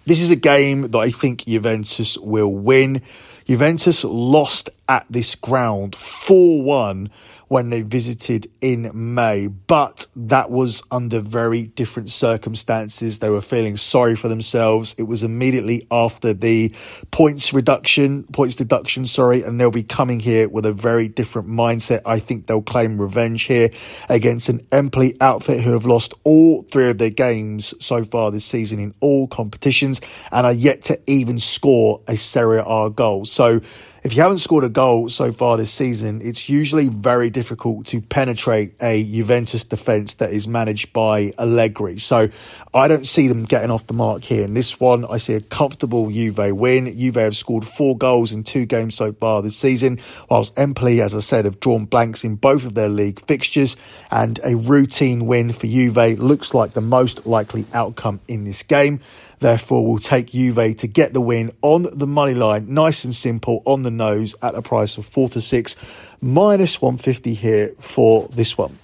This 0.06 0.22
is 0.22 0.30
a 0.30 0.36
game 0.36 0.84
that 0.84 0.98
I 0.98 1.10
think 1.10 1.46
Juventus 1.46 2.15
will 2.18 2.54
win. 2.54 3.02
Juventus 3.46 4.04
lost 4.04 4.70
at 4.88 5.06
this 5.10 5.34
ground 5.34 5.96
4 5.96 6.62
1 6.62 7.10
when 7.48 7.70
they 7.70 7.82
visited 7.82 8.50
in 8.62 8.92
May, 9.14 9.48
but 9.48 10.08
that 10.16 10.50
was 10.50 10.84
under 10.92 11.20
very 11.20 11.64
different 11.64 12.10
circumstances. 12.10 13.20
They 13.20 13.30
were 13.30 13.42
feeling 13.42 13.78
sorry 13.78 14.16
for 14.16 14.28
themselves. 14.28 14.96
It 14.98 15.04
was 15.04 15.24
immediately 15.24 15.88
after 15.92 16.34
the 16.34 16.74
points 17.12 17.54
reduction, 17.54 18.24
points 18.24 18.56
deduction, 18.56 19.06
sorry, 19.06 19.44
and 19.44 19.60
they'll 19.60 19.72
be 19.72 19.84
coming 19.84 20.20
here 20.20 20.50
with 20.50 20.66
a 20.66 20.74
very 20.74 21.08
different 21.08 21.48
mindset. 21.48 22.02
I 22.06 22.20
think 22.20 22.48
they'll 22.48 22.62
claim 22.62 23.00
revenge 23.00 23.44
here 23.44 23.72
against 24.10 24.50
an 24.50 24.66
Empoli 24.72 25.16
outfit 25.22 25.62
who 25.62 25.74
have 25.74 25.86
lost 25.86 26.14
all 26.24 26.64
three 26.64 26.90
of 26.90 26.98
their 26.98 27.10
games 27.10 27.74
so 27.80 28.04
far 28.04 28.32
this 28.32 28.46
season 28.46 28.80
in 28.80 28.94
all 29.00 29.28
competitions 29.28 30.02
and 30.32 30.46
are 30.46 30.54
yet 30.54 30.84
to 30.84 31.00
even 31.08 31.40
score 31.40 32.02
a 32.08 32.18
Serie 32.18 32.64
A 32.66 32.90
goal. 32.90 33.26
So 33.26 33.62
if 34.06 34.15
you 34.15 34.22
haven't 34.22 34.38
scored 34.38 34.63
a 34.63 34.70
goal 34.70 35.10
so 35.10 35.32
far 35.32 35.58
this 35.58 35.72
season, 35.72 36.22
it's 36.22 36.48
usually 36.48 36.89
very 36.89 37.32
difficult 37.32 37.88
to 37.88 38.02
penetrate 38.02 38.76
a 38.80 39.04
Juventus 39.04 39.63
defence 39.63 40.13
that 40.15 40.32
is 40.32 40.48
managed 40.48 40.94
by 40.94 41.34
Allegri. 41.39 41.98
So 41.98 42.30
I 42.72 42.88
don't 42.88 43.08
see 43.08 43.28
them 43.28 43.46
getting 43.46 43.72
off 43.72 43.88
the 43.88 43.96
mark 43.96 44.24
here. 44.24 44.46
In 44.46 44.54
this 44.54 44.80
one, 44.80 45.06
I 45.06 45.18
see 45.18 45.34
a 45.34 45.41
comfortable 45.41 46.12
Juve 46.12 46.56
win. 46.56 46.86
Juve 46.96 47.15
have 47.15 47.36
scored 47.36 47.65
four 47.65 47.98
goals 47.98 48.32
in 48.32 48.44
two 48.44 48.68
games 48.68 48.94
so 48.94 49.12
far 49.12 49.41
this 49.41 49.58
season, 49.58 50.00
whilst 50.30 50.54
Empoli, 50.56 51.02
as 51.02 51.15
I 51.15 51.22
said, 51.22 51.46
have 51.46 51.60
drawn 51.60 51.86
blanks 51.86 52.24
in 52.24 52.36
both 52.36 52.63
of 52.63 52.76
their 52.76 52.89
league 52.89 53.26
fixtures. 53.26 53.76
And 54.12 54.39
a 54.44 54.56
routine 54.56 55.26
win 55.26 55.52
for 55.52 55.65
Juve 55.65 56.20
looks 56.20 56.54
like 56.54 56.74
the 56.74 56.82
most 56.82 57.26
likely 57.26 57.65
outcome 57.74 58.20
in 58.28 58.44
this 58.44 58.62
game. 58.62 59.00
Therefore, 59.39 59.86
we'll 59.86 60.00
take 60.00 60.28
Juve 60.32 60.78
to 60.78 60.88
get 60.88 61.13
the 61.13 61.21
win 61.21 61.52
on 61.62 61.88
the 61.91 62.08
money 62.08 62.34
line, 62.34 62.74
nice 62.74 63.04
and 63.04 63.13
simple 63.15 63.62
on 63.65 63.84
the 63.84 63.91
nose 63.91 64.36
at 64.41 64.56
a 64.56 64.62
price 64.62 64.98
of 64.98 65.06
four 65.06 65.30
to 65.30 65.41
six, 65.41 65.76
minus 66.21 66.82
150 66.82 67.34
here 67.34 67.74
for 67.80 68.28
this 68.30 68.58
one. 68.58 68.78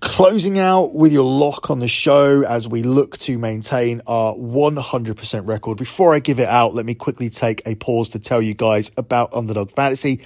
Closing 0.00 0.58
out 0.58 0.94
with 0.94 1.12
your 1.12 1.24
lock 1.24 1.70
on 1.70 1.78
the 1.78 1.86
show 1.86 2.42
as 2.42 2.66
we 2.66 2.82
look 2.82 3.18
to 3.18 3.38
maintain 3.38 4.02
our 4.08 4.34
100% 4.34 5.46
record. 5.46 5.78
Before 5.78 6.12
I 6.12 6.18
give 6.18 6.40
it 6.40 6.48
out, 6.48 6.74
let 6.74 6.84
me 6.84 6.96
quickly 6.96 7.30
take 7.30 7.62
a 7.66 7.76
pause 7.76 8.08
to 8.10 8.18
tell 8.18 8.42
you 8.42 8.52
guys 8.52 8.90
about 8.96 9.32
Underdog 9.32 9.70
Fantasy. 9.70 10.20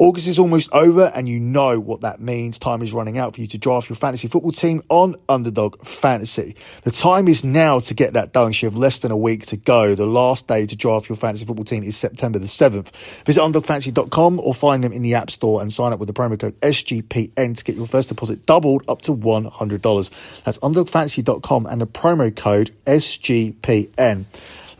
August 0.00 0.28
is 0.28 0.38
almost 0.38 0.72
over, 0.72 1.12
and 1.14 1.28
you 1.28 1.38
know 1.38 1.78
what 1.78 2.00
that 2.00 2.22
means. 2.22 2.58
Time 2.58 2.80
is 2.80 2.90
running 2.90 3.18
out 3.18 3.34
for 3.34 3.42
you 3.42 3.46
to 3.46 3.58
draft 3.58 3.90
your 3.90 3.96
fantasy 3.96 4.28
football 4.28 4.50
team 4.50 4.82
on 4.88 5.14
Underdog 5.28 5.86
Fantasy. 5.86 6.56
The 6.84 6.90
time 6.90 7.28
is 7.28 7.44
now 7.44 7.80
to 7.80 7.92
get 7.92 8.14
that 8.14 8.32
done. 8.32 8.54
You 8.54 8.68
have 8.70 8.78
less 8.78 9.00
than 9.00 9.10
a 9.12 9.16
week 9.16 9.44
to 9.48 9.58
go. 9.58 9.94
The 9.94 10.06
last 10.06 10.48
day 10.48 10.64
to 10.64 10.74
draft 10.74 11.10
your 11.10 11.16
fantasy 11.16 11.44
football 11.44 11.66
team 11.66 11.82
is 11.82 11.98
September 11.98 12.38
the 12.38 12.46
7th. 12.46 12.88
Visit 13.26 13.42
underdogfantasy.com 13.42 14.40
or 14.40 14.54
find 14.54 14.82
them 14.82 14.94
in 14.94 15.02
the 15.02 15.16
App 15.16 15.30
Store 15.30 15.60
and 15.60 15.70
sign 15.70 15.92
up 15.92 15.98
with 15.98 16.06
the 16.06 16.14
promo 16.14 16.40
code 16.40 16.58
SGPN 16.62 17.58
to 17.58 17.62
get 17.64 17.76
your 17.76 17.86
first 17.86 18.08
deposit 18.08 18.46
doubled 18.46 18.84
up 18.88 19.02
to 19.02 19.14
$100. 19.14 20.10
That's 20.44 20.58
underdogfantasy.com 20.60 21.66
and 21.66 21.78
the 21.78 21.86
promo 21.86 22.34
code 22.34 22.74
SGPN. 22.86 24.24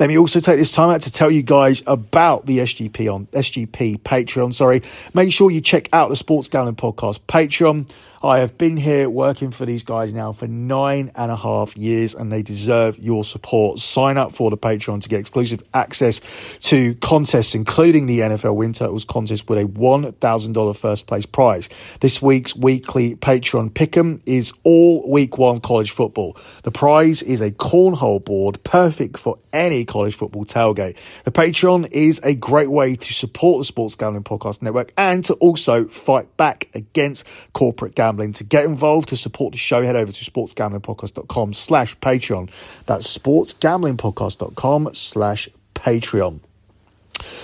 Let 0.00 0.08
me 0.08 0.16
also 0.16 0.40
take 0.40 0.56
this 0.56 0.72
time 0.72 0.88
out 0.88 1.02
to 1.02 1.12
tell 1.12 1.30
you 1.30 1.42
guys 1.42 1.82
about 1.86 2.46
the 2.46 2.60
SGP 2.60 3.12
on 3.12 3.26
SGP 3.26 3.98
Patreon. 3.98 4.54
Sorry, 4.54 4.80
make 5.12 5.30
sure 5.30 5.50
you 5.50 5.60
check 5.60 5.90
out 5.92 6.08
the 6.08 6.16
Sports 6.16 6.48
Gambling 6.48 6.76
Podcast 6.76 7.20
Patreon. 7.28 7.86
I 8.22 8.40
have 8.40 8.58
been 8.58 8.76
here 8.76 9.08
working 9.08 9.50
for 9.50 9.64
these 9.64 9.82
guys 9.82 10.12
now 10.12 10.32
for 10.32 10.46
nine 10.46 11.10
and 11.14 11.32
a 11.32 11.36
half 11.36 11.74
years, 11.74 12.14
and 12.14 12.30
they 12.30 12.42
deserve 12.42 12.98
your 12.98 13.24
support. 13.24 13.78
Sign 13.78 14.18
up 14.18 14.34
for 14.34 14.50
the 14.50 14.58
Patreon 14.58 15.00
to 15.00 15.08
get 15.08 15.20
exclusive 15.20 15.62
access 15.72 16.20
to 16.60 16.94
contests, 16.96 17.54
including 17.54 18.04
the 18.04 18.18
NFL 18.20 18.56
Win 18.56 18.74
Totals 18.74 19.06
contest 19.06 19.48
with 19.48 19.58
a 19.58 19.64
$1,000 19.64 20.76
first 20.76 21.06
place 21.06 21.24
prize. 21.24 21.70
This 22.00 22.20
week's 22.20 22.54
weekly 22.54 23.16
Patreon 23.16 23.70
pick'em 23.70 24.20
is 24.26 24.52
all 24.64 25.10
week 25.10 25.38
one 25.38 25.60
college 25.60 25.90
football. 25.90 26.36
The 26.64 26.72
prize 26.72 27.22
is 27.22 27.40
a 27.40 27.50
cornhole 27.50 28.22
board, 28.22 28.62
perfect 28.64 29.18
for 29.18 29.38
any 29.54 29.86
college 29.90 30.14
football 30.14 30.44
tailgate. 30.44 30.96
The 31.24 31.32
Patreon 31.32 31.90
is 31.92 32.20
a 32.22 32.34
great 32.34 32.70
way 32.70 32.96
to 32.96 33.12
support 33.12 33.60
the 33.60 33.64
Sports 33.64 33.96
Gambling 33.96 34.24
Podcast 34.24 34.62
Network 34.62 34.92
and 34.96 35.24
to 35.26 35.34
also 35.34 35.84
fight 35.84 36.36
back 36.36 36.68
against 36.74 37.24
corporate 37.52 37.94
gambling. 37.94 38.32
To 38.34 38.44
get 38.44 38.64
involved, 38.64 39.10
to 39.10 39.16
support 39.16 39.52
the 39.52 39.58
show, 39.58 39.82
head 39.82 39.96
over 39.96 40.12
to 40.12 40.30
sportsgamblingpodcast.com 40.30 41.52
slash 41.52 41.96
Patreon. 41.98 42.50
That's 42.86 43.18
sportsgamblingpodcast.com 43.18 44.94
slash 44.94 45.48
Patreon. 45.74 46.40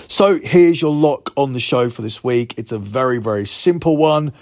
So 0.07 0.39
here's 0.39 0.81
your 0.81 0.93
lock 0.93 1.33
on 1.35 1.53
the 1.53 1.59
show 1.59 1.89
for 1.89 2.01
this 2.01 2.23
week. 2.23 2.55
It's 2.57 2.71
a 2.71 2.79
very, 2.79 3.19
very 3.19 3.45
simple 3.45 3.97
one. 3.97 4.33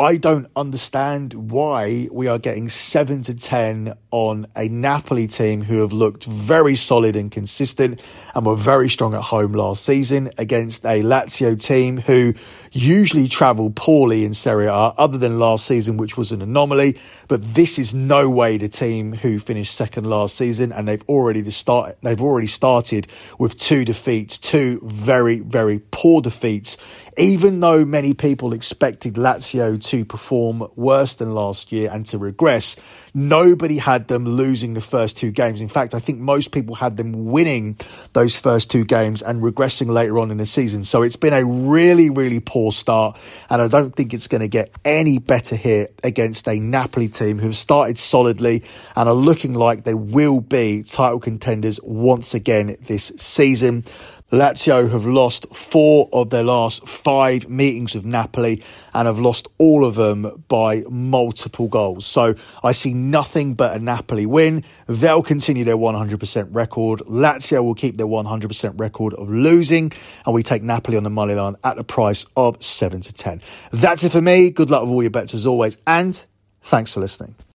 I 0.00 0.16
don't 0.16 0.46
understand 0.54 1.34
why 1.34 2.06
we 2.12 2.28
are 2.28 2.38
getting 2.38 2.68
7 2.68 3.22
to 3.22 3.34
10 3.34 3.94
on 4.12 4.46
a 4.54 4.68
Napoli 4.68 5.26
team 5.26 5.60
who 5.60 5.80
have 5.80 5.92
looked 5.92 6.22
very 6.22 6.76
solid 6.76 7.16
and 7.16 7.32
consistent 7.32 8.00
and 8.32 8.46
were 8.46 8.54
very 8.54 8.88
strong 8.88 9.14
at 9.14 9.22
home 9.22 9.54
last 9.54 9.84
season 9.84 10.30
against 10.38 10.84
a 10.84 11.02
Lazio 11.02 11.60
team 11.60 11.96
who 11.96 12.34
usually 12.70 13.26
travel 13.26 13.70
poorly 13.70 14.24
in 14.24 14.34
Serie 14.34 14.66
A, 14.66 14.70
other 14.70 15.18
than 15.18 15.40
last 15.40 15.66
season, 15.66 15.96
which 15.96 16.16
was 16.16 16.30
an 16.30 16.42
anomaly. 16.42 16.96
But 17.26 17.42
this 17.54 17.76
is 17.76 17.92
no 17.92 18.30
way 18.30 18.56
the 18.56 18.68
team 18.68 19.12
who 19.12 19.40
finished 19.40 19.74
second 19.74 20.06
last 20.06 20.36
season, 20.36 20.72
and 20.72 20.86
they've 20.86 21.04
already 21.08 21.50
start 21.50 21.98
they've 22.02 22.22
already 22.22 22.46
started 22.46 23.08
with 23.38 23.58
two 23.58 23.84
defeats, 23.84 24.38
two 24.38 24.80
very 24.84 25.40
very 25.40 25.80
poor 25.90 26.20
defeats. 26.20 26.76
Even 27.18 27.58
though 27.58 27.84
many 27.84 28.14
people 28.14 28.52
expected 28.52 29.14
Lazio 29.14 29.82
to 29.86 30.04
perform 30.04 30.68
worse 30.76 31.16
than 31.16 31.34
last 31.34 31.72
year 31.72 31.90
and 31.92 32.06
to 32.06 32.16
regress, 32.16 32.76
nobody 33.12 33.76
had 33.76 34.06
them 34.06 34.24
losing 34.24 34.74
the 34.74 34.80
first 34.80 35.16
two 35.16 35.32
games. 35.32 35.60
In 35.60 35.66
fact, 35.66 35.94
I 35.96 35.98
think 35.98 36.20
most 36.20 36.52
people 36.52 36.76
had 36.76 36.96
them 36.96 37.26
winning 37.26 37.76
those 38.12 38.38
first 38.38 38.70
two 38.70 38.84
games 38.84 39.20
and 39.20 39.42
regressing 39.42 39.88
later 39.88 40.20
on 40.20 40.30
in 40.30 40.36
the 40.36 40.46
season. 40.46 40.84
So 40.84 41.02
it's 41.02 41.16
been 41.16 41.32
a 41.32 41.44
really, 41.44 42.08
really 42.08 42.38
poor 42.38 42.70
start, 42.70 43.18
and 43.50 43.60
I 43.60 43.66
don't 43.66 43.96
think 43.96 44.14
it's 44.14 44.28
going 44.28 44.42
to 44.42 44.48
get 44.48 44.70
any 44.84 45.18
better 45.18 45.56
here 45.56 45.88
against 46.04 46.46
a 46.46 46.60
Napoli 46.60 47.08
team 47.08 47.40
who've 47.40 47.56
started 47.56 47.98
solidly 47.98 48.62
and 48.94 49.08
are 49.08 49.14
looking 49.14 49.54
like 49.54 49.82
they 49.82 49.94
will 49.94 50.40
be 50.40 50.84
title 50.84 51.18
contenders 51.18 51.80
once 51.82 52.34
again 52.34 52.76
this 52.82 53.10
season. 53.16 53.84
Lazio 54.30 54.90
have 54.90 55.06
lost 55.06 55.46
four 55.54 56.10
of 56.12 56.28
their 56.28 56.42
last 56.42 56.86
five 56.86 57.48
meetings 57.48 57.94
with 57.94 58.04
Napoli 58.04 58.62
and 58.92 59.06
have 59.06 59.18
lost 59.18 59.48
all 59.56 59.86
of 59.86 59.94
them 59.94 60.44
by 60.48 60.82
multiple 60.90 61.66
goals. 61.66 62.04
So 62.04 62.34
I 62.62 62.72
see 62.72 62.92
nothing 62.92 63.54
but 63.54 63.74
a 63.74 63.78
Napoli 63.78 64.26
win. 64.26 64.64
They'll 64.86 65.22
continue 65.22 65.64
their 65.64 65.78
100% 65.78 66.48
record. 66.50 67.00
Lazio 67.00 67.64
will 67.64 67.74
keep 67.74 67.96
their 67.96 68.06
100% 68.06 68.78
record 68.78 69.14
of 69.14 69.30
losing. 69.30 69.92
And 70.26 70.34
we 70.34 70.42
take 70.42 70.62
Napoli 70.62 70.98
on 70.98 71.04
the 71.04 71.10
money 71.10 71.32
line 71.32 71.56
at 71.64 71.76
the 71.76 71.84
price 71.84 72.26
of 72.36 72.62
7 72.62 73.00
to 73.00 73.12
10. 73.14 73.40
That's 73.72 74.04
it 74.04 74.12
for 74.12 74.20
me. 74.20 74.50
Good 74.50 74.68
luck 74.68 74.82
with 74.82 74.90
all 74.90 75.02
your 75.02 75.10
bets 75.10 75.32
as 75.32 75.46
always. 75.46 75.78
And 75.86 76.22
thanks 76.60 76.92
for 76.92 77.00
listening. 77.00 77.34